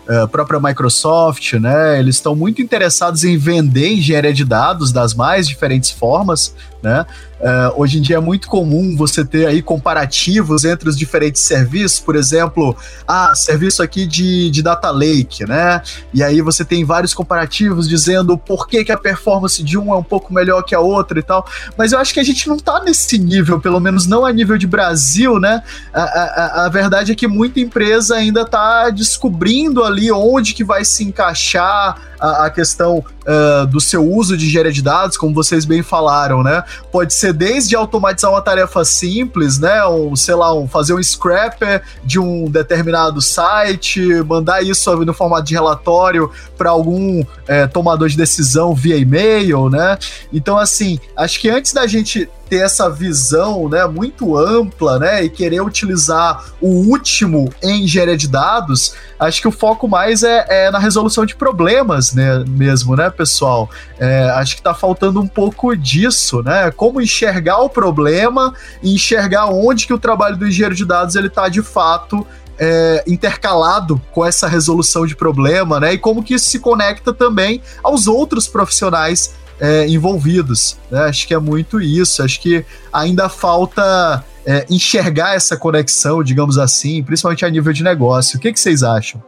[0.09, 1.97] uh, própria Microsoft, né?
[1.97, 6.53] Eles estão muito interessados em vender engenharia de dados das mais diferentes formas,
[6.83, 7.05] né?
[7.39, 11.99] Uh, hoje em dia é muito comum você ter aí comparativos entre os diferentes serviços,
[11.99, 15.81] por exemplo, ah, serviço aqui de, de Data Lake, né?
[16.13, 19.97] E aí você tem vários comparativos dizendo por que, que a performance de um é
[19.97, 21.45] um pouco melhor que a outra e tal.
[21.77, 24.57] Mas eu acho que a gente não tá nesse nível, pelo menos não a nível
[24.57, 25.63] de Brasil, né?
[25.93, 30.83] A, a, a verdade é que muita empresa ainda tá descobrindo ali onde que vai
[30.83, 35.65] se encaixar a, a questão uh, do seu uso de engenharia de dados, como vocês
[35.65, 36.63] bem falaram, né?
[36.91, 39.85] Pode ser desde automatizar uma tarefa simples, né?
[39.85, 45.43] Um, sei lá, um, fazer um scrapper de um determinado site, mandar isso no formato
[45.43, 49.97] de relatório para algum é, tomador de decisão via e-mail, né?
[50.31, 55.29] Então, assim, acho que antes da gente ter essa visão né, muito ampla né, e
[55.29, 60.71] querer utilizar o último em engenharia de dados, acho que o foco mais é, é
[60.71, 63.69] na resolução de problemas né, mesmo, né, pessoal?
[63.99, 66.71] É, acho que está faltando um pouco disso, né?
[66.71, 71.27] Como enxergar o problema e enxergar onde que o trabalho do engenheiro de dados ele
[71.27, 72.25] está de fato
[72.57, 75.93] é, intercalado com essa resolução de problema, né?
[75.93, 80.77] E como que isso se conecta também aos outros profissionais é, envolvidos.
[80.89, 80.99] Né?
[81.01, 82.23] Acho que é muito isso.
[82.23, 88.37] Acho que ainda falta é, enxergar essa conexão, digamos assim, principalmente a nível de negócio.
[88.37, 89.21] O que, que vocês acham?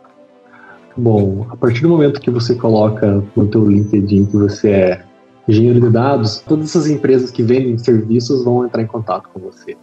[0.96, 5.02] Bom, a partir do momento que você coloca no teu LinkedIn que você é
[5.48, 9.78] engenheiro de dados, todas essas empresas que vendem serviços vão entrar em contato com você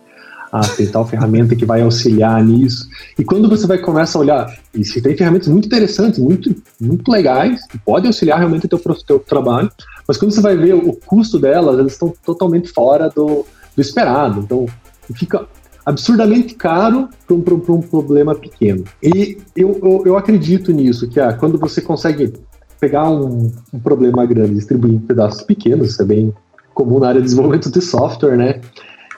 [0.55, 2.89] ah, tem tal ferramenta que vai auxiliar nisso.
[3.19, 7.67] E quando você vai começar a olhar, se tem ferramentas muito interessantes, muito, muito legais,
[7.67, 9.69] que podem auxiliar realmente o teu, teu trabalho,
[10.07, 14.41] mas quando você vai ver o custo delas, elas estão totalmente fora do, do esperado.
[14.41, 14.67] Então,
[15.15, 15.47] fica
[15.85, 18.85] absurdamente caro para um, um, problema pequeno.
[19.03, 22.33] E eu, eu, eu acredito nisso, que ah, quando você consegue
[22.81, 26.35] pegar um, um, problema grande e distribuir em pedaços pequenos, isso é bem
[26.75, 28.61] comum na área de desenvolvimento de software, né?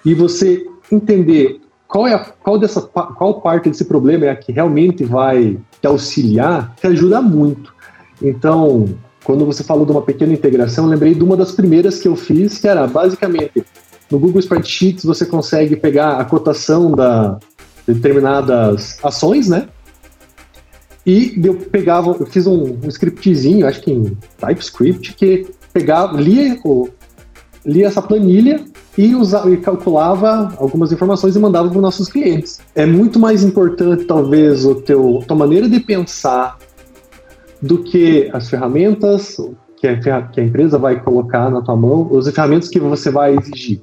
[0.05, 4.53] E você entender qual é a, qual dessa qual parte desse problema é a que
[4.53, 7.74] realmente vai te auxiliar, te ajuda muito.
[8.20, 8.89] Então,
[9.27, 12.14] quando você falou de uma pequena integração, eu lembrei de uma das primeiras que eu
[12.14, 13.64] fiz, que era basicamente
[14.09, 17.37] no Google Spreadsheets você consegue pegar a cotação da
[17.87, 19.68] de determinadas ações, né?
[21.05, 26.57] E eu pegava, eu fiz um, um scriptzinho, acho que em TypeScript, que pegava, lia,
[27.64, 28.64] lia essa planilha
[28.97, 32.61] e, usava, e calculava algumas informações e mandava para os nossos clientes.
[32.74, 36.59] É muito mais importante, talvez, o teu, tua maneira de pensar
[37.63, 39.37] do que as ferramentas
[39.77, 43.37] que a, que a empresa vai colocar na tua mão, as ferramentas que você vai
[43.37, 43.81] exigir.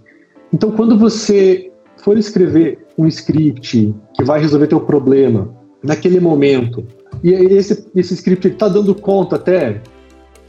[0.51, 5.49] Então, quando você for escrever um script que vai resolver teu problema
[5.83, 6.85] naquele momento,
[7.23, 9.81] e esse, esse script está dando conta até,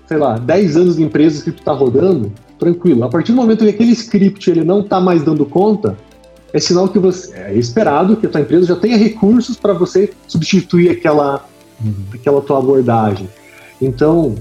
[0.06, 3.04] sei lá, 10 anos de empresa, o script está rodando, tranquilo.
[3.04, 5.96] A partir do momento que aquele script ele não está mais dando conta,
[6.52, 10.12] é sinal que você é esperado que a tua empresa já tenha recursos para você
[10.28, 11.44] substituir aquela,
[12.12, 13.28] aquela tua abordagem.
[13.80, 14.34] Então,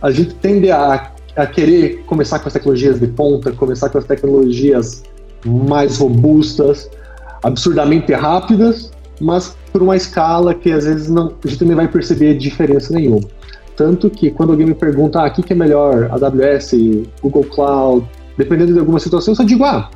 [0.00, 4.04] a gente tende a, a querer começar com as tecnologias de ponta, começar com as
[4.04, 5.02] tecnologias
[5.44, 6.90] mais robustas,
[7.42, 12.36] absurdamente rápidas, mas por uma escala que às vezes não, a gente nem vai perceber
[12.36, 13.26] diferença nenhuma.
[13.76, 16.72] Tanto que quando alguém me pergunta, ah, o que é melhor, AWS,
[17.22, 18.06] Google Cloud,
[18.36, 19.90] dependendo de alguma situação, eu só digo, ah,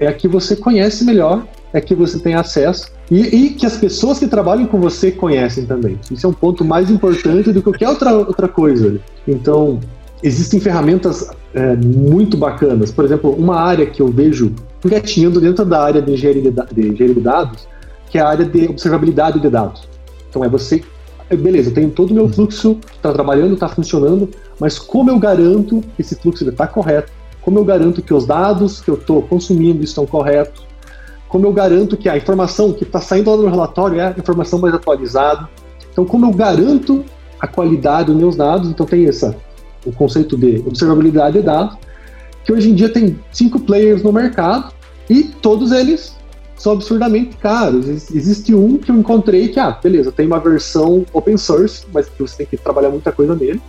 [0.00, 3.76] é a que você conhece melhor, é que você tem acesso e, e, que as
[3.76, 6.00] pessoas que trabalham com você conhecem também.
[6.10, 8.98] Isso é um ponto mais importante do que qualquer outra, outra coisa.
[9.28, 9.78] Então,
[10.22, 12.90] existem ferramentas é, muito bacanas.
[12.90, 16.88] Por exemplo, uma área que eu vejo engatinhando dentro da área de engenharia de, de
[16.88, 17.68] engenharia de dados,
[18.08, 19.88] que é a área de observabilidade de dados.
[20.28, 20.82] Então, é você
[21.28, 24.28] é, beleza, eu tenho todo o meu fluxo está trabalhando, está funcionando,
[24.58, 27.12] mas como eu garanto que esse fluxo está correto?
[27.42, 30.66] Como eu garanto que os dados que eu estou consumindo estão corretos?
[31.28, 34.58] Como eu garanto que a informação que está saindo lá no relatório é a informação
[34.58, 35.48] mais atualizada?
[35.92, 37.04] Então, como eu garanto
[37.38, 38.68] a qualidade dos meus dados?
[38.68, 39.36] Então, tem essa,
[39.86, 41.76] o conceito de observabilidade de dados,
[42.44, 44.72] que hoje em dia tem cinco players no mercado
[45.08, 46.16] e todos eles
[46.56, 47.86] são absurdamente caros.
[47.88, 52.20] Existe um que eu encontrei que, ah, beleza, tem uma versão open source, mas que
[52.20, 53.60] você tem que trabalhar muita coisa nele,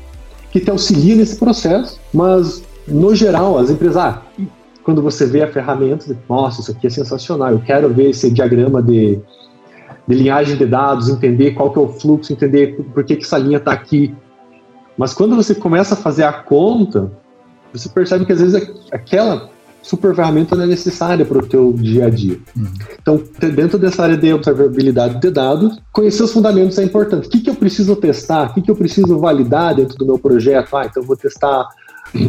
[0.51, 2.61] que te auxilia nesse processo, mas
[2.91, 4.21] no geral, as empresas, ah,
[4.83, 8.81] quando você vê a ferramenta, nossa, isso aqui é sensacional, eu quero ver esse diagrama
[8.81, 9.19] de,
[10.07, 13.37] de linhagem de dados, entender qual que é o fluxo, entender por que, que essa
[13.37, 14.13] linha está aqui.
[14.97, 17.11] Mas quando você começa a fazer a conta,
[17.73, 19.49] você percebe que às vezes aquela
[19.81, 22.37] super ferramenta não é necessária para o teu dia a dia.
[22.55, 22.67] Uhum.
[23.01, 27.27] Então, dentro dessa área de observabilidade de dados, conhecer os fundamentos é importante.
[27.27, 28.51] O que, que eu preciso testar?
[28.51, 30.75] O que, que eu preciso validar dentro do meu projeto?
[30.75, 31.67] Ah, então vou testar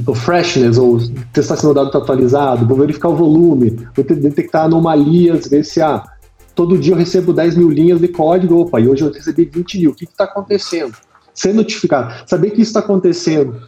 [0.07, 0.99] o freshness, ou
[1.33, 5.81] testar se o dado está atualizado, vou verificar o volume, vou detectar anomalias, ver se
[5.81, 6.05] ah,
[6.55, 9.79] todo dia eu recebo 10 mil linhas de código, opa, e hoje eu recebi 20
[9.81, 10.95] mil, o que está acontecendo?
[11.35, 13.61] Ser notificado, saber que isso está acontecendo,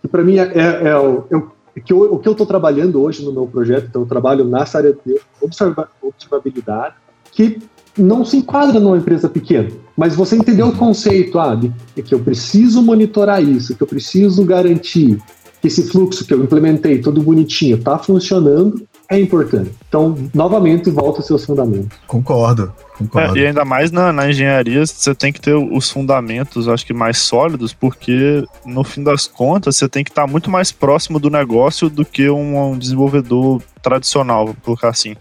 [0.00, 3.32] que para mim é, é, é, que eu, o que eu estou trabalhando hoje no
[3.32, 6.94] meu projeto, então eu trabalho nessa área de observa, observabilidade,
[7.32, 7.58] que
[7.96, 12.14] não se enquadra numa empresa pequena, mas você entendeu o conceito, ah, de, de que
[12.14, 15.18] eu preciso monitorar isso, que eu preciso garantir
[15.62, 19.70] esse fluxo que eu implementei todo bonitinho está funcionando, é importante.
[19.88, 21.96] Então, novamente, volta aos seus fundamentos.
[22.06, 22.72] Concordo.
[22.98, 23.38] concordo.
[23.38, 26.92] É, e ainda mais na, na, engenharia, você tem que ter os fundamentos, acho que
[26.92, 31.30] mais sólidos, porque no fim das contas, você tem que estar muito mais próximo do
[31.30, 35.16] negócio do que um, um desenvolvedor tradicional, vou colocar assim.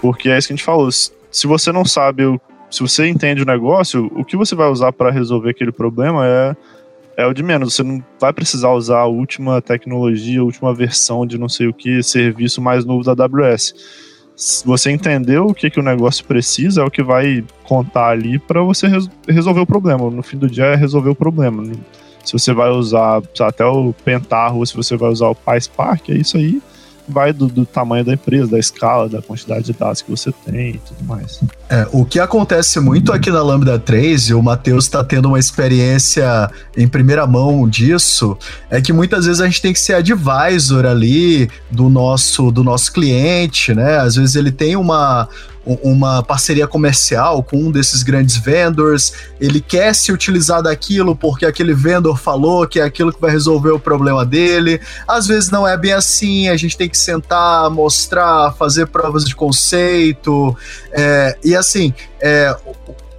[0.00, 0.90] Porque é isso que a gente falou.
[0.90, 2.24] Se você não sabe,
[2.68, 6.56] se você entende o negócio, o que você vai usar para resolver aquele problema é
[7.16, 7.74] é o de menos.
[7.74, 11.74] Você não vai precisar usar a última tecnologia, a última versão de não sei o
[11.74, 13.74] que, serviço mais novo da AWS.
[14.34, 18.38] Se você entendeu o que, que o negócio precisa, é o que vai contar ali
[18.38, 20.10] para você res resolver o problema.
[20.10, 21.62] No fim do dia é resolver o problema.
[22.24, 26.36] Se você vai usar até o Pentaho, se você vai usar o PySpark, é isso
[26.36, 26.62] aí
[27.08, 30.70] vai do, do, tamanho da empresa, da escala, da quantidade de dados que você tem
[30.70, 31.40] e tudo mais.
[31.68, 35.38] É, o que acontece muito aqui na Lambda 3, e o Matheus está tendo uma
[35.38, 38.36] experiência em primeira mão disso,
[38.70, 42.92] é que muitas vezes a gente tem que ser advisor ali do nosso, do nosso
[42.92, 43.98] cliente, né?
[43.98, 45.28] Às vezes ele tem uma,
[45.64, 51.72] uma parceria comercial com um desses grandes vendors, ele quer se utilizar daquilo porque aquele
[51.72, 54.80] vendor falou que é aquilo que vai resolver o problema dele.
[55.06, 59.36] Às vezes não é bem assim, a gente tem que sentar, mostrar, fazer provas de
[59.36, 60.56] conceito.
[60.90, 62.56] É, e assim, é,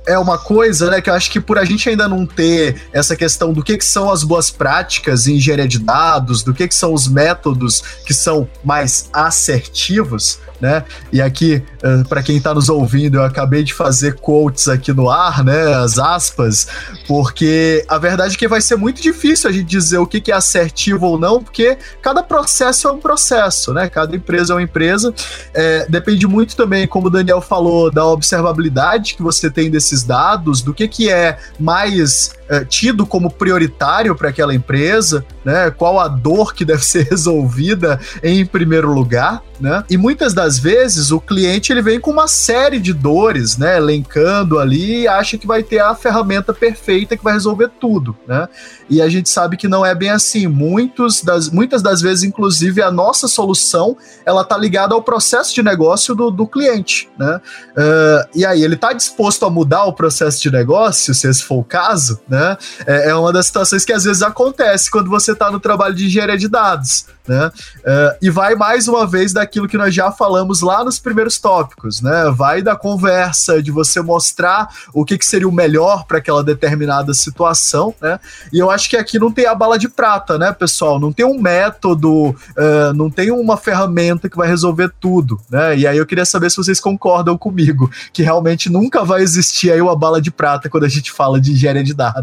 [0.06, 3.16] é uma coisa, né, que eu acho que por a gente ainda não ter essa
[3.16, 6.76] questão do que, que são as boas práticas em engenharia de dados, do que, que
[6.76, 10.86] são os métodos que são mais assertivos, né?
[11.12, 15.10] E aqui, uh, para quem está nos ouvindo, eu acabei de fazer quotes aqui no
[15.10, 15.74] ar, né?
[15.76, 16.70] As aspas,
[17.06, 20.32] porque a verdade é que vai ser muito difícil a gente dizer o que, que
[20.32, 23.90] é assertivo ou não, porque cada processo é um processo, né?
[23.90, 25.14] Cada empresa é uma empresa.
[25.54, 30.62] É, depende muito também, como o Daniel falou, da observabilidade que você tem desses dados,
[30.62, 35.72] do que, que é mais é, tido como prioritário para aquela empresa, né?
[35.72, 39.84] Qual a dor que deve ser resolvida em primeiro lugar, né?
[39.90, 43.78] E muitas das vezes o cliente ele vem com uma série de dores, né?
[43.78, 48.48] Elencando ali e acha que vai ter a ferramenta perfeita que vai resolver tudo, né?
[48.90, 50.46] E a gente sabe que não é bem assim.
[50.46, 55.64] Muitos das, muitas das vezes, inclusive, a nossa solução ela tá ligada ao processo de
[55.64, 57.42] negócio do, do cliente, né?
[57.72, 61.60] Uh, e aí ele tá disposto a mudar o processo de negócio, se esse for
[61.60, 62.43] o caso, né?
[62.86, 66.06] É, é uma das situações que às vezes acontece quando você está no trabalho de
[66.06, 67.52] engenharia de dados né?
[67.80, 72.02] Uh, e vai mais uma vez daquilo que nós já falamos lá nos primeiros tópicos,
[72.02, 72.32] né?
[72.36, 77.14] Vai da conversa, de você mostrar o que, que seria o melhor para aquela determinada
[77.14, 78.20] situação, né?
[78.52, 81.00] E eu acho que aqui não tem a bala de prata, né, pessoal?
[81.00, 85.78] Não tem um método, uh, não tem uma ferramenta que vai resolver tudo, né?
[85.78, 89.82] E aí eu queria saber se vocês concordam comigo, que realmente nunca vai existir aí
[89.82, 92.23] uma bala de prata quando a gente fala de engenharia de dados.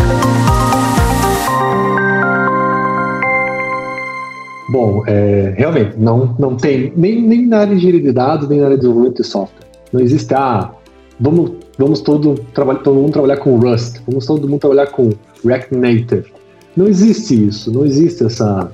[4.71, 8.57] Bom, é, realmente, não, não tem nem, nem na área de engenharia de dados, nem
[8.57, 9.67] na área de desenvolvimento de software.
[9.91, 10.71] Não existe, ah,
[11.19, 15.09] vamos, vamos todo, todo mundo trabalhar com Rust, vamos todo mundo trabalhar com
[15.43, 16.31] React Native.
[16.77, 18.71] Não existe isso, não existe essa.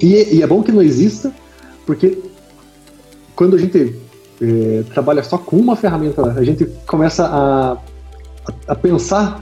[0.00, 1.32] E, e é bom que não exista,
[1.86, 2.18] porque
[3.36, 3.94] quando a gente
[4.40, 7.76] é, trabalha só com uma ferramenta, a gente começa a,
[8.66, 9.40] a, pensar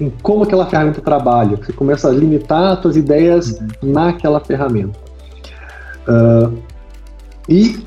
[0.00, 1.56] em como aquela ferramenta trabalha.
[1.56, 3.92] Você começa a limitar as suas ideias uhum.
[3.92, 4.98] naquela ferramenta.
[6.08, 6.58] Uh,
[7.48, 7.84] e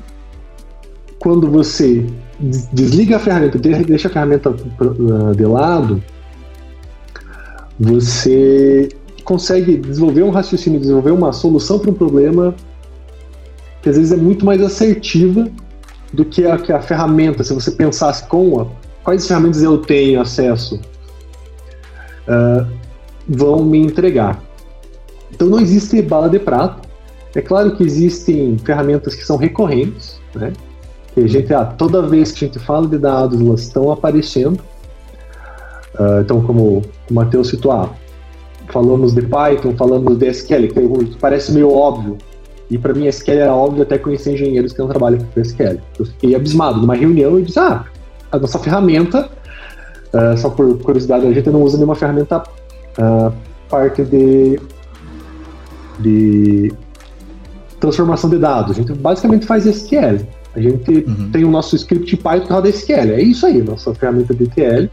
[1.18, 2.06] quando você
[2.40, 6.02] desliga a ferramenta, deixa a ferramenta ah, de lado,
[7.78, 8.88] você
[9.24, 12.54] consegue desenvolver um raciocínio, desenvolver uma solução para um problema
[13.82, 15.48] que às vezes é muito mais assertiva
[16.12, 17.44] do que a, que a ferramenta.
[17.44, 18.66] Se você pensasse com a,
[19.04, 20.80] quais ferramentas eu tenho acesso,
[22.28, 22.66] uh,
[23.28, 24.40] vão me entregar.
[25.32, 26.88] Então não existe bala de prata.
[27.34, 30.52] É claro que existem ferramentas que são recorrentes, né?
[31.14, 34.60] Que a gente, ah, toda vez que a gente fala de dados, elas estão aparecendo.
[35.98, 37.90] Uh, então, como o Matheus citou, ah,
[38.68, 42.16] falamos de Python, falamos de SQL, que parece meio óbvio,
[42.70, 45.80] e para mim SQL era óbvio até conhecer engenheiros que não trabalham com SQL.
[45.98, 46.80] Eu fiquei abismado.
[46.80, 47.84] Numa reunião eu disse, ah,
[48.30, 49.30] a nossa ferramenta,
[50.12, 52.42] uh, só por curiosidade, a gente não usa nenhuma ferramenta
[52.98, 53.32] uh,
[53.68, 54.60] parte de,
[55.98, 56.72] de
[57.80, 58.72] transformação de dados.
[58.72, 60.26] A gente basicamente faz SQL.
[60.54, 61.30] A gente uhum.
[61.30, 63.12] tem o nosso script Python que roda SQL.
[63.12, 64.88] É isso aí, nossa ferramenta de ETL.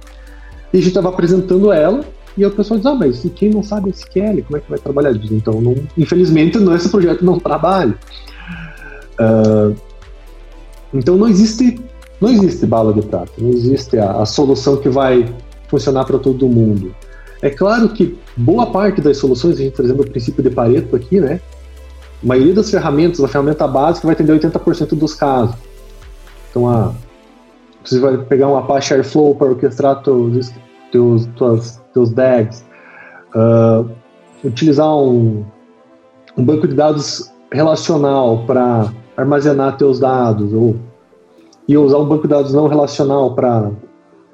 [0.73, 2.03] E a gente estava apresentando ela
[2.37, 4.77] e o pessoal diz, ah, mas e quem não sabe SQL, como é que vai
[4.77, 5.33] trabalhar disso?
[5.33, 7.95] Então, não, infelizmente, esse projeto não trabalha.
[9.19, 9.75] Uh,
[10.93, 11.79] então, não existe,
[12.21, 15.25] não existe bala de prata, não existe a, a solução que vai
[15.67, 16.95] funcionar para todo mundo.
[17.41, 21.19] É claro que boa parte das soluções, a gente trazendo o princípio de Pareto aqui,
[21.19, 21.39] né?
[22.23, 25.55] A maioria das ferramentas, a ferramenta básica vai atender 80% dos casos.
[26.49, 26.93] Então, a,
[27.83, 30.51] você vai pegar um Apache Airflow para orquestrar teus,
[30.91, 31.27] teus,
[31.93, 32.65] teus DAGs,
[33.35, 33.87] uh,
[34.43, 35.45] utilizar um,
[36.37, 40.75] um banco de dados relacional para armazenar teus dados, ou
[41.67, 43.71] e usar um banco de dados não relacional para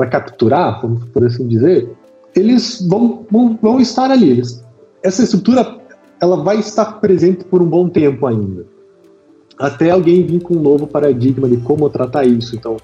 [0.09, 1.91] capturar, por assim dizer,
[2.35, 4.29] eles vão, vão, vão estar ali.
[4.29, 4.63] Eles,
[5.03, 5.79] essa estrutura
[6.21, 8.65] ela vai estar presente por um bom tempo ainda.
[9.57, 12.55] Até alguém vir com um novo paradigma de como tratar isso.
[12.55, 12.77] Então,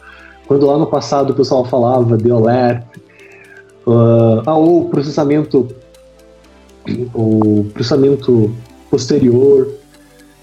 [0.47, 2.85] quando lá no passado o pessoal falava de OLEP,
[3.87, 5.69] Uh, ah, ou processamento,
[7.13, 8.53] o processamento
[8.91, 9.71] posterior.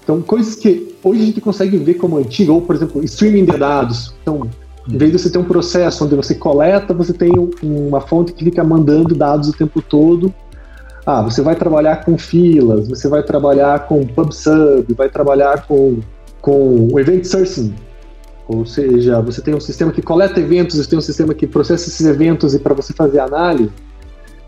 [0.03, 3.57] Então, coisas que hoje a gente consegue ver como antiga, ou, por exemplo, streaming de
[3.57, 4.15] dados.
[4.23, 4.49] Então,
[4.89, 7.31] em vez de você ter um processo onde você coleta, você tem
[7.61, 10.33] uma fonte que fica mandando dados o tempo todo.
[11.05, 15.99] Ah, você vai trabalhar com filas, você vai trabalhar com PubSub, vai trabalhar com,
[16.41, 17.75] com Event Sourcing,
[18.47, 21.89] ou seja, você tem um sistema que coleta eventos, você tem um sistema que processa
[21.89, 23.69] esses eventos e para você fazer análise.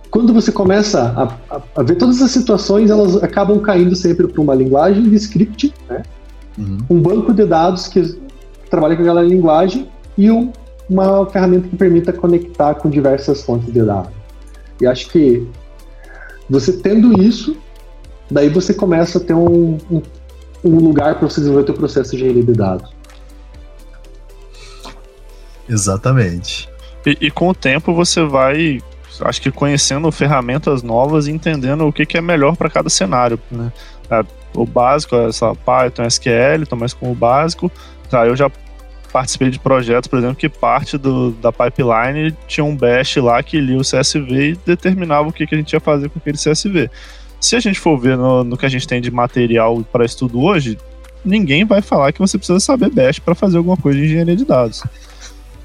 [0.10, 4.42] quando você começa a, a, a, ver todas as situações, elas acabam caindo sempre para
[4.42, 6.02] uma linguagem de script, né?
[6.58, 6.78] Uhum.
[6.90, 8.20] um banco de dados que
[8.70, 9.88] trabalha com aquela linguagem
[10.18, 10.52] e um,
[10.90, 14.12] uma ferramenta que permita conectar com diversas fontes de dados.
[14.82, 15.48] E acho que
[16.50, 17.58] você tendo isso,
[18.32, 20.02] daí você começa a ter um, um,
[20.64, 22.90] um lugar para você desenvolver o seu processo de engenharia de dados.
[25.70, 26.70] Exatamente.
[27.06, 28.82] E, e, com o tempo você vai,
[29.22, 33.40] acho que conhecendo ferramentas novas e entendendo o que, que é melhor para cada cenário.
[33.52, 33.72] Né?
[34.58, 37.72] O básico é essa Python, SQL, tô mais com o básico.
[38.10, 38.50] Tá, eu já
[39.14, 43.60] participei de projetos, por exemplo, que parte do, da pipeline tinha um bash lá que
[43.60, 46.90] lia o CSV e determinava o que, que a gente ia fazer com aquele CSV.
[47.40, 50.42] Se a gente for ver no, no que a gente tem de material para estudo
[50.42, 50.78] hoje,
[51.24, 54.46] ninguém vai falar que você precisa saber bash para fazer alguma coisa de engenharia de
[54.46, 54.84] dados.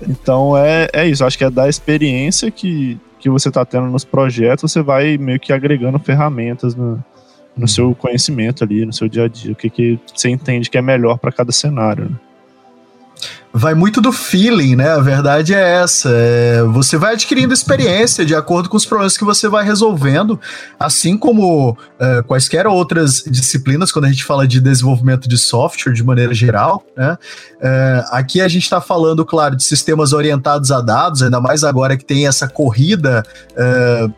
[0.07, 4.05] Então é, é isso, acho que é da experiência que, que você está tendo nos
[4.05, 7.03] projetos, você vai meio que agregando ferramentas no,
[7.57, 10.79] no seu conhecimento ali, no seu dia a dia, o que, que você entende que
[10.79, 12.11] é melhor para cada cenário.
[12.11, 12.17] Né?
[13.53, 14.91] vai muito do feeling, né?
[14.91, 16.09] A verdade é essa.
[16.11, 20.41] É, você vai adquirindo experiência de acordo com os problemas que você vai resolvendo,
[20.81, 26.03] assim como é, quaisquer outras disciplinas, quando a gente fala de desenvolvimento de software de
[26.03, 27.19] maneira geral, né?
[27.61, 31.97] É, aqui a gente está falando, claro, de sistemas orientados a dados, ainda mais agora
[31.97, 33.23] que tem essa corrida
[33.55, 34.09] é,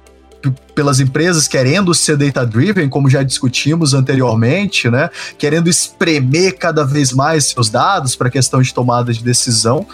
[0.75, 5.09] pelas empresas querendo ser data-driven, como já discutimos anteriormente, né?
[5.39, 9.87] Querendo espremer cada vez mais seus dados para questão de tomada de decisão.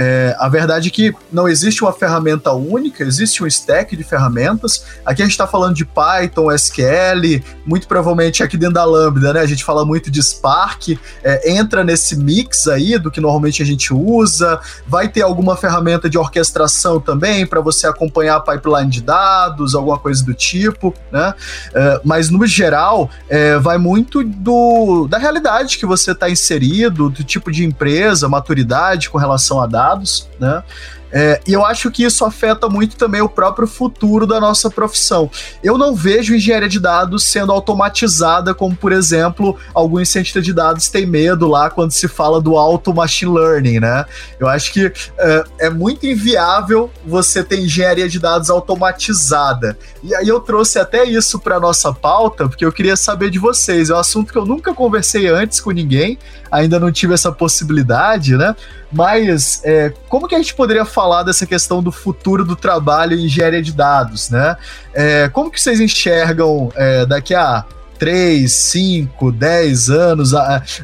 [0.00, 4.84] É, a verdade é que não existe uma ferramenta única, existe um stack de ferramentas.
[5.04, 9.40] Aqui a gente está falando de Python, SQL, muito provavelmente aqui dentro da Lambda, né?
[9.40, 13.66] A gente fala muito de Spark, é, entra nesse mix aí do que normalmente a
[13.66, 14.60] gente usa.
[14.86, 19.98] Vai ter alguma ferramenta de orquestração também para você acompanhar a pipeline de dados, alguma
[19.98, 21.34] coisa do tipo, né?
[21.74, 27.24] É, mas no geral, é, vai muito do, da realidade que você está inserido, do
[27.24, 30.62] tipo de empresa, maturidade com relação a dados né?
[31.10, 35.30] É, e eu acho que isso afeta muito também o próprio futuro da nossa profissão.
[35.62, 40.88] Eu não vejo engenharia de dados sendo automatizada, como, por exemplo, alguns cientistas de dados
[40.88, 44.04] têm medo lá quando se fala do auto machine learning, né?
[44.38, 49.78] Eu acho que é, é muito inviável você ter engenharia de dados automatizada.
[50.02, 53.90] E aí eu trouxe até isso para nossa pauta, porque eu queria saber de vocês.
[53.90, 56.18] É um assunto que eu nunca conversei antes com ninguém,
[56.50, 58.54] ainda não tive essa possibilidade, né?
[58.90, 63.26] Mas é, como que a gente poderia falar dessa questão do futuro do trabalho em
[63.26, 64.56] engenharia de dados, né?
[64.94, 67.64] É, como que vocês enxergam é, daqui a
[67.98, 70.30] 3, 5, 10 anos,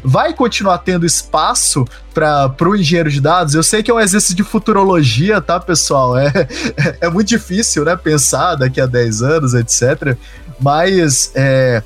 [0.02, 3.54] vai continuar tendo espaço para o engenheiro de dados?
[3.54, 6.18] Eu sei que é um exercício de futurologia, tá, pessoal?
[6.18, 6.30] É,
[7.00, 10.16] é, muito difícil, né, pensar daqui a 10 anos, etc.
[10.60, 11.82] Mas é,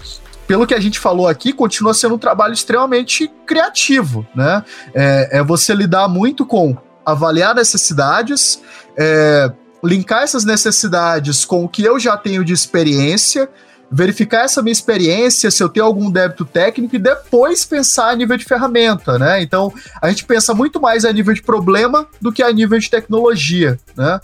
[0.49, 4.65] pelo que a gente falou aqui, continua sendo um trabalho extremamente criativo, né?
[4.95, 6.75] É, é você lidar muito com
[7.05, 8.61] avaliar necessidades,
[8.97, 9.53] é,
[9.85, 13.49] linkar essas necessidades com o que eu já tenho de experiência,
[13.91, 18.37] verificar essa minha experiência, se eu tenho algum débito técnico e depois pensar a nível
[18.37, 19.43] de ferramenta, né?
[19.43, 22.89] Então, a gente pensa muito mais a nível de problema do que a nível de
[22.89, 24.19] tecnologia, né?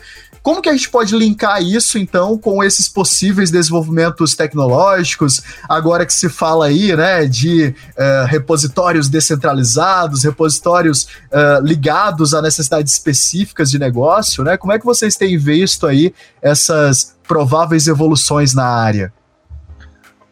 [0.44, 6.12] Como que a gente pode linkar isso, então, com esses possíveis desenvolvimentos tecnológicos, agora que
[6.12, 13.78] se fala aí, né, de uh, repositórios descentralizados, repositórios uh, ligados a necessidades específicas de
[13.78, 14.58] negócio, né?
[14.58, 19.10] Como é que vocês têm visto aí essas prováveis evoluções na área?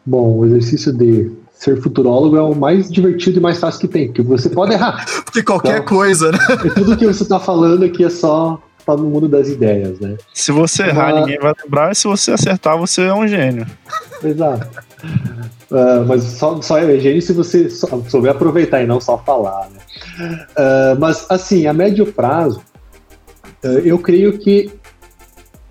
[0.05, 4.07] Bom, o exercício de ser futurólogo é o mais divertido e mais fácil que tem,
[4.09, 5.03] porque você pode errar.
[5.25, 6.37] porque qualquer então, coisa, né?
[6.75, 10.17] Tudo que você está falando aqui é só tá no mundo das ideias, né?
[10.33, 13.65] Se você errar, ninguém vai lembrar, e se você acertar, você é um gênio.
[14.23, 14.67] Exato.
[15.71, 19.79] Uh, mas só, só é gênio se você souber aproveitar e não só falar, né?
[20.51, 22.61] Uh, mas, assim, a médio prazo,
[23.63, 24.71] uh, eu creio que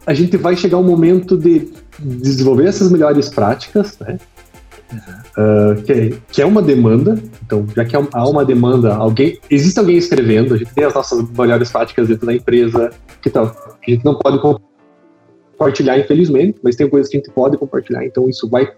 [0.06, 4.18] a gente vai chegar um momento de desenvolver essas melhores práticas, né?
[5.32, 7.18] Uh, que, que, é uma demanda.
[7.44, 11.26] Então, já que há uma demanda, alguém existe alguém escrevendo, a gente tem as nossas
[11.30, 12.90] melhores práticas dentro da empresa
[13.22, 13.50] que, que a
[13.88, 14.38] gente não pode
[15.56, 18.04] compartilhar, infelizmente, mas tem coisas que a gente pode compartilhar.
[18.04, 18.70] Então, isso vai,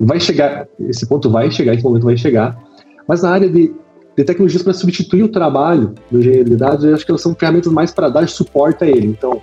[0.00, 2.58] vai chegar, esse ponto vai chegar, esse momento vai chegar.
[3.06, 3.74] Mas na área de,
[4.16, 7.34] de tecnologias para substituir o trabalho do engenheiro de dados, eu acho que elas são
[7.34, 9.06] ferramentas mais para dar suporte a ele.
[9.06, 9.42] Então,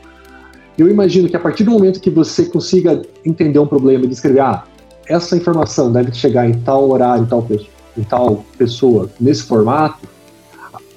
[0.75, 4.39] eu imagino que a partir do momento que você consiga entender um problema e descrever,
[4.39, 4.63] ah,
[5.07, 7.47] essa informação deve chegar em tal horário, em tal,
[7.97, 10.07] em tal pessoa, nesse formato,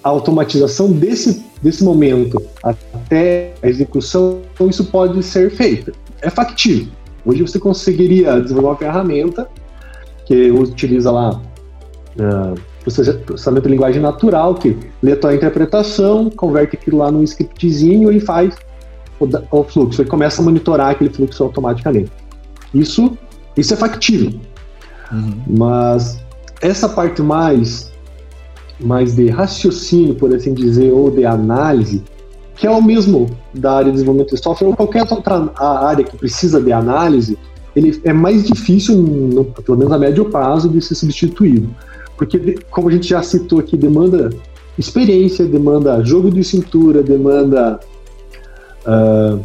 [0.03, 5.93] a automatização desse, desse momento até a execução, isso pode ser feito.
[6.23, 6.93] É factível.
[7.25, 9.49] Hoje você conseguiria desenvolver uma ferramenta
[10.27, 11.41] que utiliza lá
[12.17, 18.11] uh, processamento de linguagem natural, que lê a tua interpretação, converte aquilo lá num scriptzinho
[18.11, 18.55] e faz
[19.19, 22.11] o, o fluxo, e começa a monitorar aquele fluxo automaticamente.
[22.73, 23.19] Isso,
[23.61, 24.33] isso é factível.
[25.13, 25.43] Uhum.
[25.47, 26.19] Mas
[26.61, 27.91] essa parte mais,
[28.81, 32.03] mais de raciocínio, por assim dizer, ou de análise,
[32.57, 36.17] que é o mesmo da área de desenvolvimento de software ou qualquer outra área que
[36.17, 37.39] precisa de análise,
[37.75, 41.75] ele é mais difícil, no, pelo menos a médio prazo, de ser substituído.
[42.17, 44.31] Porque, como a gente já citou aqui, demanda
[44.79, 47.81] experiência, demanda jogo de cintura, demanda
[48.87, 49.43] uh,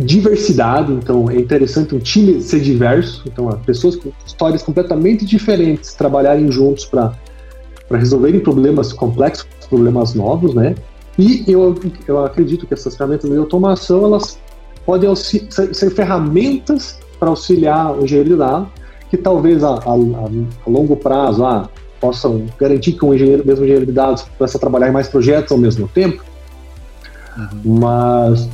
[0.00, 0.92] diversidade.
[0.92, 3.22] Então, é interessante um time ser diverso.
[3.26, 7.12] Então, pessoas com histórias completamente diferentes trabalharem juntos para
[7.90, 10.74] resolverem problemas complexos, problemas novos, né?
[11.18, 11.74] E eu,
[12.08, 14.38] eu acredito que essas ferramentas de automação elas
[14.86, 18.68] podem ser, ser ferramentas para auxiliar o engenheiro de dados,
[19.10, 21.68] que talvez a, a, a longo prazo ah,
[22.00, 25.58] possam garantir que o engenheiro, mesmo engenheiro de dados possa trabalhar em mais projetos ao
[25.58, 26.24] mesmo tempo,
[27.36, 27.78] uhum.
[27.80, 28.48] mas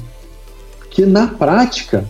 [0.97, 2.07] que na prática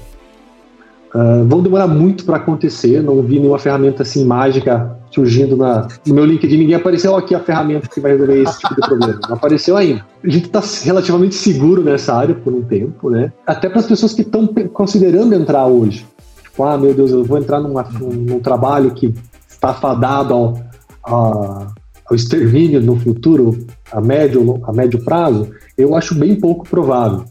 [1.13, 3.03] uh, vão demorar muito para acontecer.
[3.03, 6.57] Não vi nenhuma ferramenta assim mágica surgindo na, no meu LinkedIn.
[6.57, 9.19] Ninguém apareceu aqui a ferramenta que vai resolver esse tipo de problema.
[9.29, 10.07] Não apareceu ainda.
[10.23, 13.33] A gente está relativamente seguro nessa área por um tempo, né?
[13.45, 16.07] Até para as pessoas que estão considerando entrar hoje.
[16.45, 19.13] Tipo, ah, meu Deus, eu vou entrar numa, num, num trabalho que
[19.49, 20.61] está fadado ao,
[21.03, 21.67] ao,
[22.09, 25.51] ao extermínio no futuro, a médio, a médio prazo.
[25.77, 27.25] Eu acho bem pouco provável.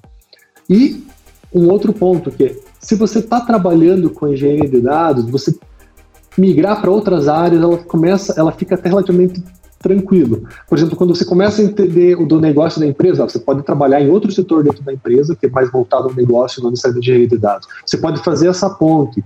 [0.69, 1.04] E
[1.55, 5.57] um outro ponto que se você está trabalhando com engenharia de dados, você
[6.37, 9.41] migrar para outras áreas, ela começa, ela fica até relativamente
[9.79, 10.43] tranquilo.
[10.67, 14.01] Por exemplo, quando você começa a entender o do negócio da empresa, você pode trabalhar
[14.01, 17.29] em outro setor dentro da empresa, que é mais voltado ao negócio, não necessariamente engenharia
[17.29, 17.67] de dados.
[17.85, 19.23] Você pode fazer essa ponte.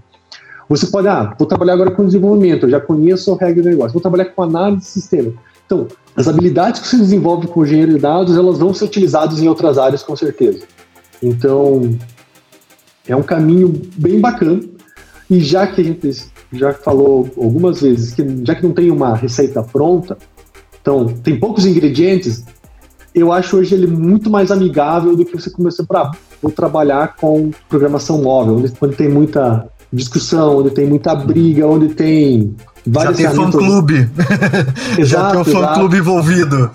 [0.67, 4.01] Você pode, ah, vou trabalhar agora com desenvolvimento, já conheço a regra do negócio, vou
[4.01, 5.33] trabalhar com análise de sistema.
[5.65, 9.47] Então, as habilidades que você desenvolve com engenheiro de dados, elas vão ser utilizadas em
[9.47, 10.63] outras áreas com certeza.
[11.21, 11.97] Então,
[13.09, 14.61] é um caminho bem bacana.
[15.29, 19.15] E já que a gente já falou algumas vezes que já que não tem uma
[19.15, 20.17] receita pronta,
[20.81, 22.43] então tem poucos ingredientes,
[23.13, 27.51] eu acho hoje ele muito mais amigável do que você começar para vou trabalhar com
[27.67, 32.55] programação móvel, onde, onde, tem muita discussão, onde tem muita briga, onde tem
[32.85, 34.09] várias Já tem fã-clube.
[35.03, 36.71] Já tem um fã-clube envolvido.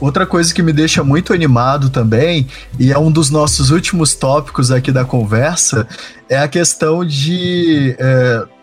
[0.00, 2.46] Outra coisa que me deixa muito animado também,
[2.78, 5.88] e é um dos nossos últimos tópicos aqui da conversa,
[6.28, 7.96] é a questão de.
[7.98, 8.59] É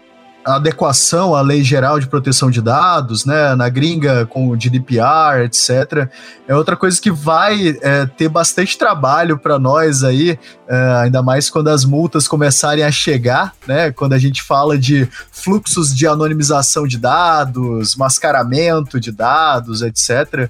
[0.56, 6.10] adequação à Lei Geral de Proteção de Dados, né, na gringa com o GDPR, etc.
[6.48, 11.50] É outra coisa que vai é, ter bastante trabalho para nós aí, é, ainda mais
[11.50, 16.88] quando as multas começarem a chegar, né, quando a gente fala de fluxos de anonimização
[16.88, 20.50] de dados, mascaramento de dados, etc.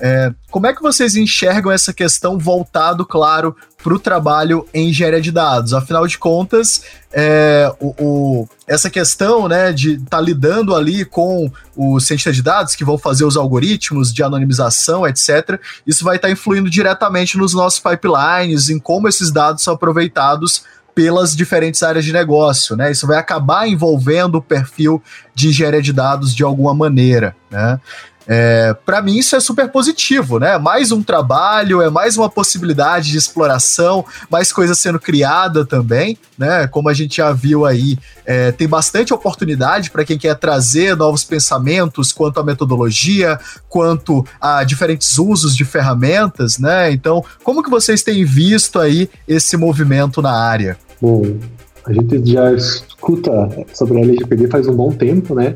[0.00, 5.20] É, como é que vocês enxergam essa questão voltado, claro, para o trabalho em engenharia
[5.20, 5.74] de dados?
[5.74, 6.82] Afinal de contas,
[7.12, 12.42] é, o, o, essa questão né, de estar tá lidando ali com os cientistas de
[12.42, 17.36] dados que vão fazer os algoritmos de anonimização, etc., isso vai estar tá influindo diretamente
[17.36, 20.62] nos nossos pipelines, em como esses dados são aproveitados
[20.94, 22.90] pelas diferentes áreas de negócio, né?
[22.90, 25.00] Isso vai acabar envolvendo o perfil
[25.32, 27.78] de engenharia de dados de alguma maneira, né?
[28.30, 30.58] É, para mim isso é super positivo, né?
[30.58, 36.66] Mais um trabalho, é mais uma possibilidade de exploração, mais coisa sendo criada também, né?
[36.66, 41.24] Como a gente já viu aí, é, tem bastante oportunidade para quem quer trazer novos
[41.24, 46.92] pensamentos quanto à metodologia, quanto a diferentes usos de ferramentas, né?
[46.92, 50.76] Então, como que vocês têm visto aí esse movimento na área?
[51.00, 51.22] Bom,
[51.86, 53.30] a gente já escuta
[53.72, 55.54] sobre a LGPD faz um bom tempo, né?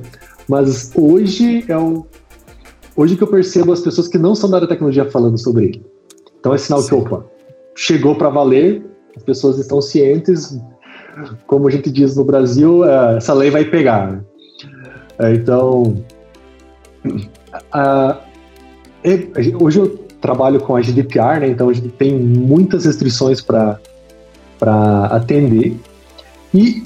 [0.49, 2.07] Mas hoje é o
[2.97, 5.87] hoje que eu percebo as pessoas que não são da área tecnologia falando sobre ele.
[6.39, 6.89] Então é sinal Sim.
[6.89, 7.25] que, opa,
[7.75, 8.85] chegou para valer,
[9.17, 10.59] as pessoas estão cientes,
[11.47, 14.13] como a gente diz no Brasil, é, essa lei vai pegar.
[14.13, 14.21] Né?
[15.19, 16.03] É, então,
[17.73, 18.21] a,
[19.61, 19.89] hoje eu
[20.21, 23.79] trabalho com a GDPR, né, então a gente tem muitas restrições para
[25.11, 25.77] atender.
[26.55, 26.85] E,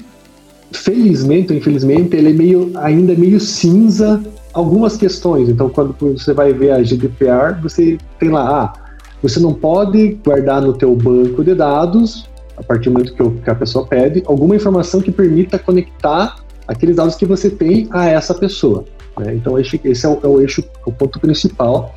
[0.71, 4.21] felizmente ou infelizmente, ele é meio, ainda meio cinza
[4.57, 5.49] algumas questões.
[5.49, 8.73] Então, quando você vai ver a GDPR, você tem lá, ah,
[9.21, 12.27] você não pode guardar no teu banco de dados,
[12.57, 16.37] a partir do momento que, a pessoa pede, alguma informação que permita conectar
[16.67, 18.83] aqueles dados que você tem a essa pessoa.
[19.19, 19.35] Né?
[19.35, 21.93] Então, esse, esse é, o, é o eixo, o ponto principal.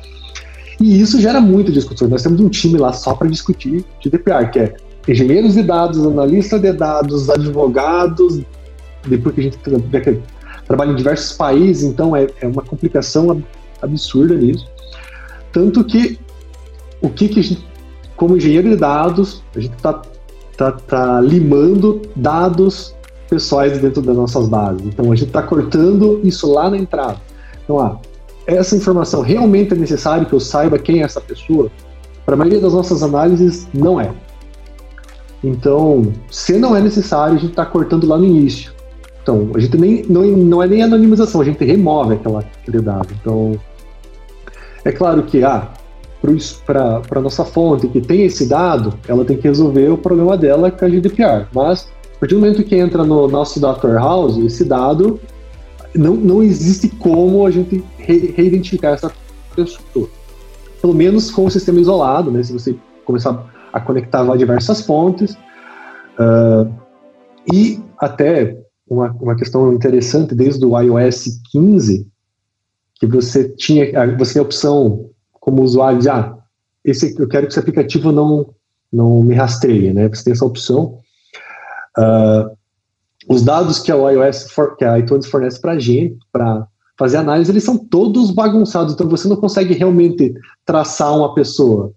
[0.79, 2.07] E isso gera muita discussão.
[2.07, 4.75] Nós temos um time lá só para discutir GDPR, que é
[5.07, 8.39] engenheiros de dados, analistas de dados, advogados,
[9.07, 9.57] depois que a gente
[10.71, 13.43] trabalha em diversos países, então é, é uma complicação
[13.81, 14.65] absurda nisso.
[15.51, 16.17] Tanto que
[17.01, 17.67] o que, que gente,
[18.15, 20.01] como engenheiro de dados, a gente está
[20.55, 22.95] tá, tá limando dados
[23.29, 24.81] pessoais dentro das nossas bases.
[24.85, 27.17] Então a gente está cortando isso lá na entrada.
[27.65, 27.99] Então, ah,
[28.47, 31.69] essa informação realmente é necessário que eu saiba quem é essa pessoa?
[32.25, 34.09] Para a maioria das nossas análises, não é.
[35.43, 38.71] Então, se não é necessário, a gente está cortando lá no início.
[39.21, 43.07] Então, a gente nem, não, não é nem anonimização, a gente remove aquela, aquele dado.
[43.19, 43.59] Então,
[44.83, 45.69] é claro que, ah,
[46.65, 50.71] para a nossa fonte que tem esse dado, ela tem que resolver o problema dela
[50.71, 51.47] com a GDPR.
[51.53, 55.19] Mas, a partir do momento que entra no nosso data warehouse, esse dado,
[55.95, 59.11] não, não existe como a gente re, reidentificar essa
[59.55, 60.07] pessoa.
[60.81, 62.41] Pelo menos com o sistema isolado, né?
[62.41, 65.37] Se você começar a conectar diversas fontes.
[66.19, 66.71] Uh,
[67.51, 68.57] e até
[68.91, 72.05] uma, uma questão interessante desde o iOS 15,
[72.95, 73.85] que você tinha,
[74.17, 76.37] você tinha a opção como usuário de, ah,
[76.83, 78.53] esse, eu quero que esse aplicativo não,
[78.91, 80.09] não me rastreie, né?
[80.09, 80.99] Você tem essa opção.
[81.97, 82.51] Uh,
[83.29, 86.67] os dados que a iOS, for, que a iTunes fornece para a gente, para
[86.97, 90.33] fazer análise, eles são todos bagunçados, então você não consegue realmente
[90.65, 91.93] traçar uma pessoa.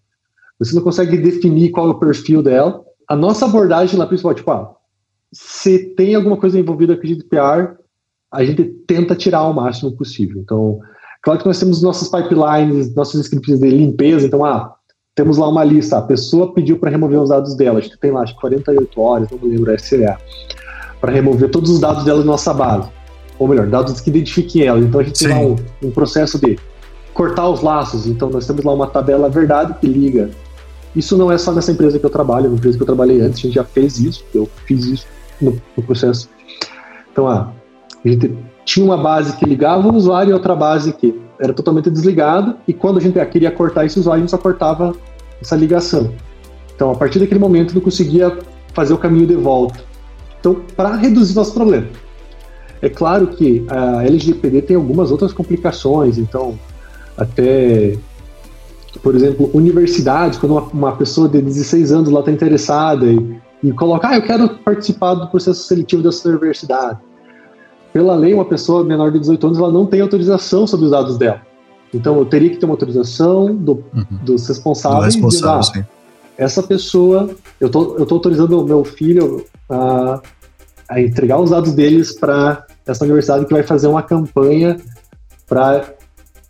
[0.61, 2.85] Você não consegue definir qual é o perfil dela.
[3.09, 4.77] A nossa abordagem lá principal, tipo, ah,
[5.35, 7.75] se tem alguma coisa envolvida com GDPR,
[8.33, 10.41] a gente tenta tirar o máximo possível.
[10.41, 10.79] Então,
[11.23, 14.75] claro que nós temos nossas pipelines, nossos scripts de limpeza, então, ah,
[15.15, 18.13] temos lá uma lista, a pessoa pediu para remover os dados dela, a gente tem
[18.13, 20.17] lá, acho que 48 horas, não me lembro, SLA,
[21.01, 22.89] para remover todos os dados dela da nossa base.
[23.37, 24.79] Ou melhor, dados que identifiquem ela.
[24.79, 25.27] Então, a gente Sim.
[25.27, 25.57] tem lá um,
[25.89, 26.57] um processo de
[27.13, 28.07] cortar os laços.
[28.07, 30.31] Então, nós temos lá uma tabela verdade que liga
[30.95, 33.41] isso não é só nessa empresa que eu trabalho, na empresa que eu trabalhei antes,
[33.41, 35.07] a gente já fez isso, eu fiz isso
[35.41, 36.29] no, no processo.
[37.13, 37.53] Então, ah,
[38.05, 41.91] a gente tinha uma base que ligava o usuário e outra base que era totalmente
[41.91, 44.95] desligada, e quando a gente queria cortar esse usuário, a gente só cortava
[45.41, 46.13] essa ligação.
[46.75, 48.37] Então, a partir daquele momento, não conseguia
[48.73, 49.81] fazer o caminho de volta.
[50.41, 51.87] Então, para reduzir nosso problema.
[52.83, 56.59] É claro que a LGPD tem algumas outras complicações, então,
[57.17, 57.97] até,
[59.03, 63.73] por exemplo, universidades, quando uma, uma pessoa de 16 anos lá está interessada e e
[63.73, 66.99] colocar, ah, eu quero participar do processo seletivo dessa universidade.
[67.93, 71.17] Pela lei, uma pessoa menor de 18 anos ela não tem autorização sobre os dados
[71.17, 71.41] dela.
[71.93, 74.05] Então, eu teria que ter uma autorização do, uhum.
[74.23, 75.15] dos responsáveis.
[75.15, 75.95] Do responsável, ah,
[76.37, 80.21] essa pessoa, eu tô, eu tô autorizando o meu filho a,
[80.89, 84.77] a entregar os dados deles para essa universidade que vai fazer uma campanha
[85.47, 85.95] para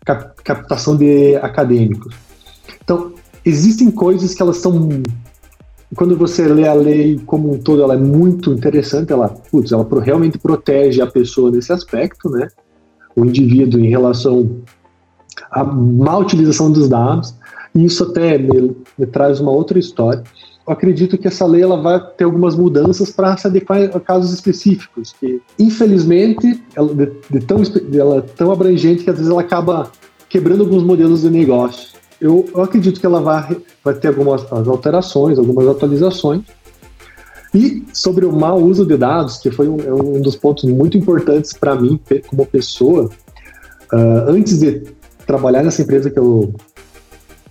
[0.04, 2.14] cap, captação de acadêmicos.
[2.82, 3.12] Então,
[3.44, 4.88] existem coisas que elas são
[5.94, 9.86] quando você lê a lei como um todo, ela é muito interessante, ela, putz, ela
[10.00, 12.48] realmente protege a pessoa nesse aspecto, né?
[13.16, 14.62] O indivíduo em relação
[15.50, 17.34] a má utilização dos dados,
[17.74, 20.22] e isso até me, me traz uma outra história.
[20.66, 24.32] Eu acredito que essa lei ela vai ter algumas mudanças para se adequar a casos
[24.32, 27.62] específicos, que infelizmente ela, de, de tão,
[27.92, 29.90] ela é tão abrangente que às vezes ela acaba
[30.28, 31.94] quebrando alguns modelos de negócio.
[32.24, 36.40] Eu, eu acredito que ela vai, vai ter algumas alterações, algumas atualizações,
[37.54, 40.96] e sobre o mau uso de dados, que foi um, é um dos pontos muito
[40.96, 43.10] importantes para mim como pessoa,
[43.92, 44.84] uh, antes de
[45.26, 46.54] trabalhar nessa empresa que eu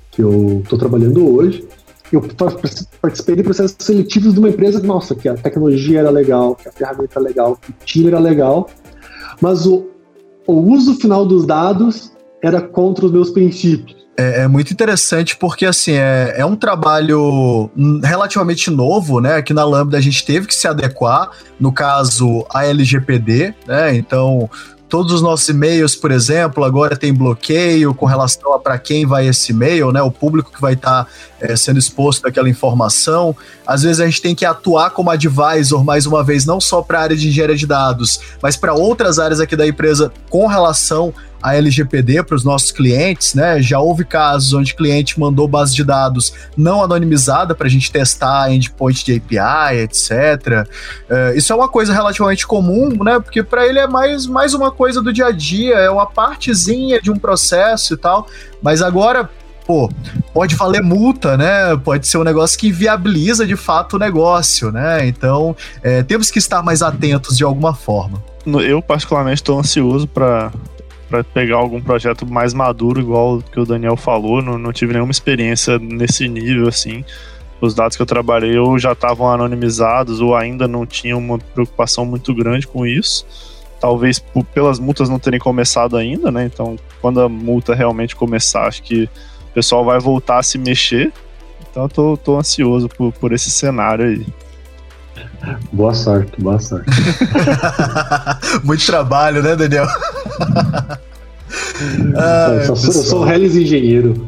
[0.10, 1.68] que eu estou trabalhando hoje,
[2.12, 2.24] eu
[3.00, 6.72] participei de processos seletivos de uma empresa, nossa, que a tecnologia era legal, que a
[6.72, 8.68] ferramenta era legal, que o time era legal,
[9.40, 9.86] mas o,
[10.48, 14.03] o uso final dos dados era contra os meus princípios.
[14.16, 17.72] É, é, muito interessante porque, assim, é, é um trabalho
[18.04, 19.38] relativamente novo, né?
[19.38, 23.96] Aqui na Lambda a gente teve que se adequar, no caso, a LGPD, né?
[23.96, 24.48] Então,
[24.88, 29.28] todos os nossos e-mails, por exemplo, agora tem bloqueio com relação a para quem vai
[29.28, 30.00] esse e-mail, né?
[30.04, 31.12] O público que vai estar tá,
[31.42, 33.36] é, sendo exposto daquela informação.
[33.66, 37.00] Às vezes a gente tem que atuar como advisor, mais uma vez, não só para
[37.00, 41.12] a área de engenharia de dados, mas para outras áreas aqui da empresa com relação
[41.44, 43.62] a LGPD para os nossos clientes, né?
[43.62, 47.92] Já houve casos onde o cliente mandou base de dados não anonimizada para a gente
[47.92, 50.66] testar endpoint de API, etc.
[51.10, 53.20] É, isso é uma coisa relativamente comum, né?
[53.20, 57.02] Porque para ele é mais, mais uma coisa do dia a dia, é uma partezinha
[57.02, 58.26] de um processo e tal.
[58.62, 59.30] Mas agora,
[59.68, 59.92] pô,
[60.34, 61.76] pode valer multa, né?
[61.84, 65.06] Pode ser um negócio que viabiliza de fato o negócio, né?
[65.06, 68.24] Então, é, temos que estar mais atentos de alguma forma.
[68.46, 70.52] Eu, particularmente, estou ansioso para
[71.14, 74.42] para pegar algum projeto mais maduro, igual que o Daniel falou.
[74.42, 77.06] Não, não tive nenhuma experiência nesse nível assim.
[77.62, 82.04] Os dados que eu trabalhei ou já estavam anonimizados ou ainda não tinham uma preocupação
[82.04, 83.28] muito grande com isso.
[83.80, 86.50] Talvez por, pelas multas não terem começado ainda, né?
[86.52, 91.14] Então, quando a multa realmente começar, acho que o pessoal vai voltar a se mexer.
[91.70, 94.26] Então, eu tô, tô ansioso por, por esse cenário aí.
[95.72, 96.90] Boa sorte, boa sorte.
[98.64, 99.86] Muito trabalho, né, Daniel?
[102.16, 104.26] ah, eu, sou, eu sou Hellis engenheiro.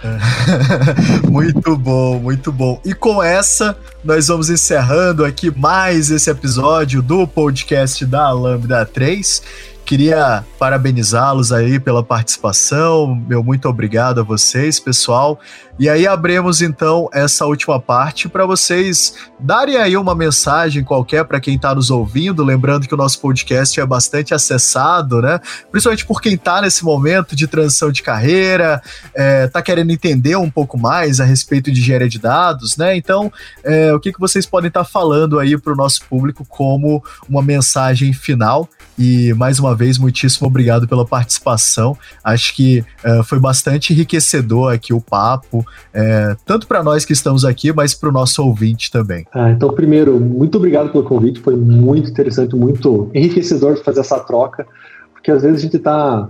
[1.30, 2.80] muito bom, muito bom.
[2.84, 9.42] E com essa, nós vamos encerrando aqui mais esse episódio do podcast da Lambda 3.
[9.90, 13.12] Queria parabenizá-los aí pela participação.
[13.26, 15.40] Meu muito obrigado a vocês, pessoal.
[15.80, 21.40] E aí abrimos então essa última parte para vocês darem aí uma mensagem qualquer para
[21.40, 25.40] quem está nos ouvindo, lembrando que o nosso podcast é bastante acessado, né?
[25.72, 28.82] Principalmente por quem está nesse momento de transição de carreira,
[29.14, 32.94] é, tá querendo entender um pouco mais a respeito de engenharia de dados, né?
[32.94, 33.32] Então,
[33.64, 37.02] é, o que, que vocês podem estar tá falando aí para o nosso público como
[37.26, 38.68] uma mensagem final?
[38.98, 41.96] E mais uma vez, muitíssimo obrigado pela participação.
[42.22, 47.44] Acho que uh, foi bastante enriquecedor aqui o papo, é, tanto para nós que estamos
[47.44, 49.26] aqui, mas para o nosso ouvinte também.
[49.32, 51.40] Ah, então, primeiro, muito obrigado pelo convite.
[51.40, 54.66] Foi muito interessante, muito enriquecedor fazer essa troca,
[55.12, 56.28] porque às vezes a gente está,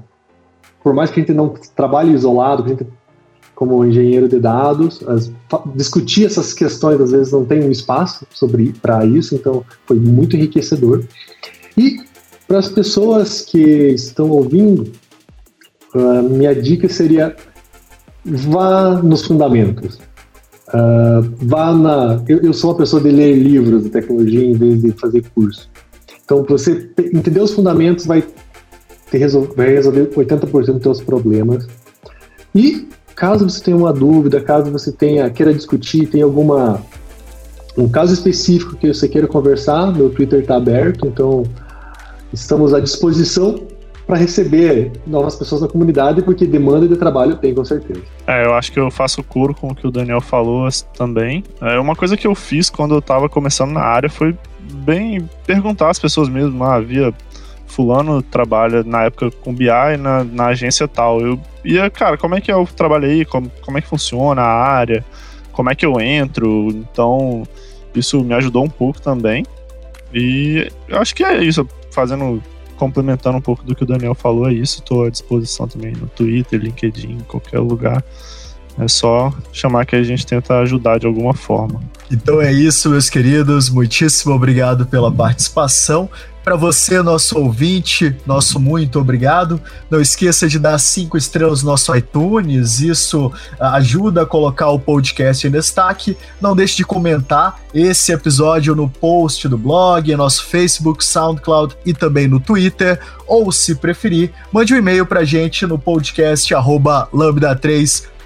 [0.82, 2.86] por mais que a gente não trabalhe isolado, a gente
[3.60, 5.30] como engenheiro de dados, as,
[5.74, 10.34] discutir essas questões às vezes não tem um espaço sobre para isso, então foi muito
[10.34, 11.04] enriquecedor.
[11.76, 11.98] E
[12.50, 14.90] para as pessoas que estão ouvindo,
[15.94, 17.36] uh, minha dica seria
[18.24, 20.00] vá nos fundamentos.
[20.66, 22.20] Uh, vá na.
[22.26, 25.70] Eu, eu, sou uma pessoa de ler livros de tecnologia em vez de fazer curso.
[26.24, 28.24] Então, você entender os fundamentos vai,
[29.12, 31.68] ter, vai resolver 80% dos seus problemas.
[32.52, 36.82] E caso você tenha uma dúvida, caso você tenha queira discutir, tem alguma
[37.78, 41.44] um caso específico que você queira conversar, meu Twitter está aberto, então
[42.32, 43.66] estamos à disposição
[44.10, 48.02] para receber novas pessoas na comunidade, porque demanda de trabalho tem, com certeza.
[48.26, 51.44] É, eu acho que eu faço curo com o que o Daniel falou também.
[51.60, 54.36] É, uma coisa que eu fiz quando eu estava começando na área foi
[54.84, 57.14] bem perguntar às pessoas mesmo, ah, via
[57.68, 61.20] fulano trabalha na época com BI na, na agência tal.
[61.20, 63.24] Eu ia, cara, como é que o trabalho aí?
[63.24, 65.04] Como, como é que funciona a área?
[65.52, 66.68] Como é que eu entro?
[66.70, 67.44] Então,
[67.94, 69.46] isso me ajudou um pouco também.
[70.12, 72.42] E eu acho que é isso fazendo,
[72.76, 74.80] complementando um pouco do que o Daniel falou, é isso.
[74.80, 78.04] Estou à disposição também no Twitter, LinkedIn, qualquer lugar.
[78.78, 81.80] É só chamar que a gente tenta ajudar de alguma forma.
[82.10, 83.70] Então é isso, meus queridos.
[83.70, 86.10] Muitíssimo obrigado pela participação.
[86.42, 89.60] Para você, nosso ouvinte, nosso muito obrigado.
[89.90, 93.30] Não esqueça de dar cinco estrelas no nosso iTunes, isso
[93.60, 96.16] ah, ajuda a colocar o podcast em destaque.
[96.40, 102.26] Não deixe de comentar esse episódio no post do blog, nosso Facebook, SoundCloud e também
[102.26, 102.98] no Twitter.
[103.26, 106.54] Ou, se preferir, mande um e-mail para gente no podcast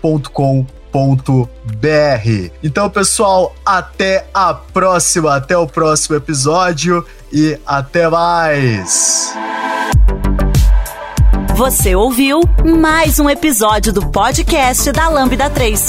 [0.04, 1.48] lambda3.com.br
[2.62, 9.34] então, pessoal, até a próxima, até o próximo episódio e até mais.
[11.56, 15.88] Você ouviu mais um episódio do podcast da Lambda 3.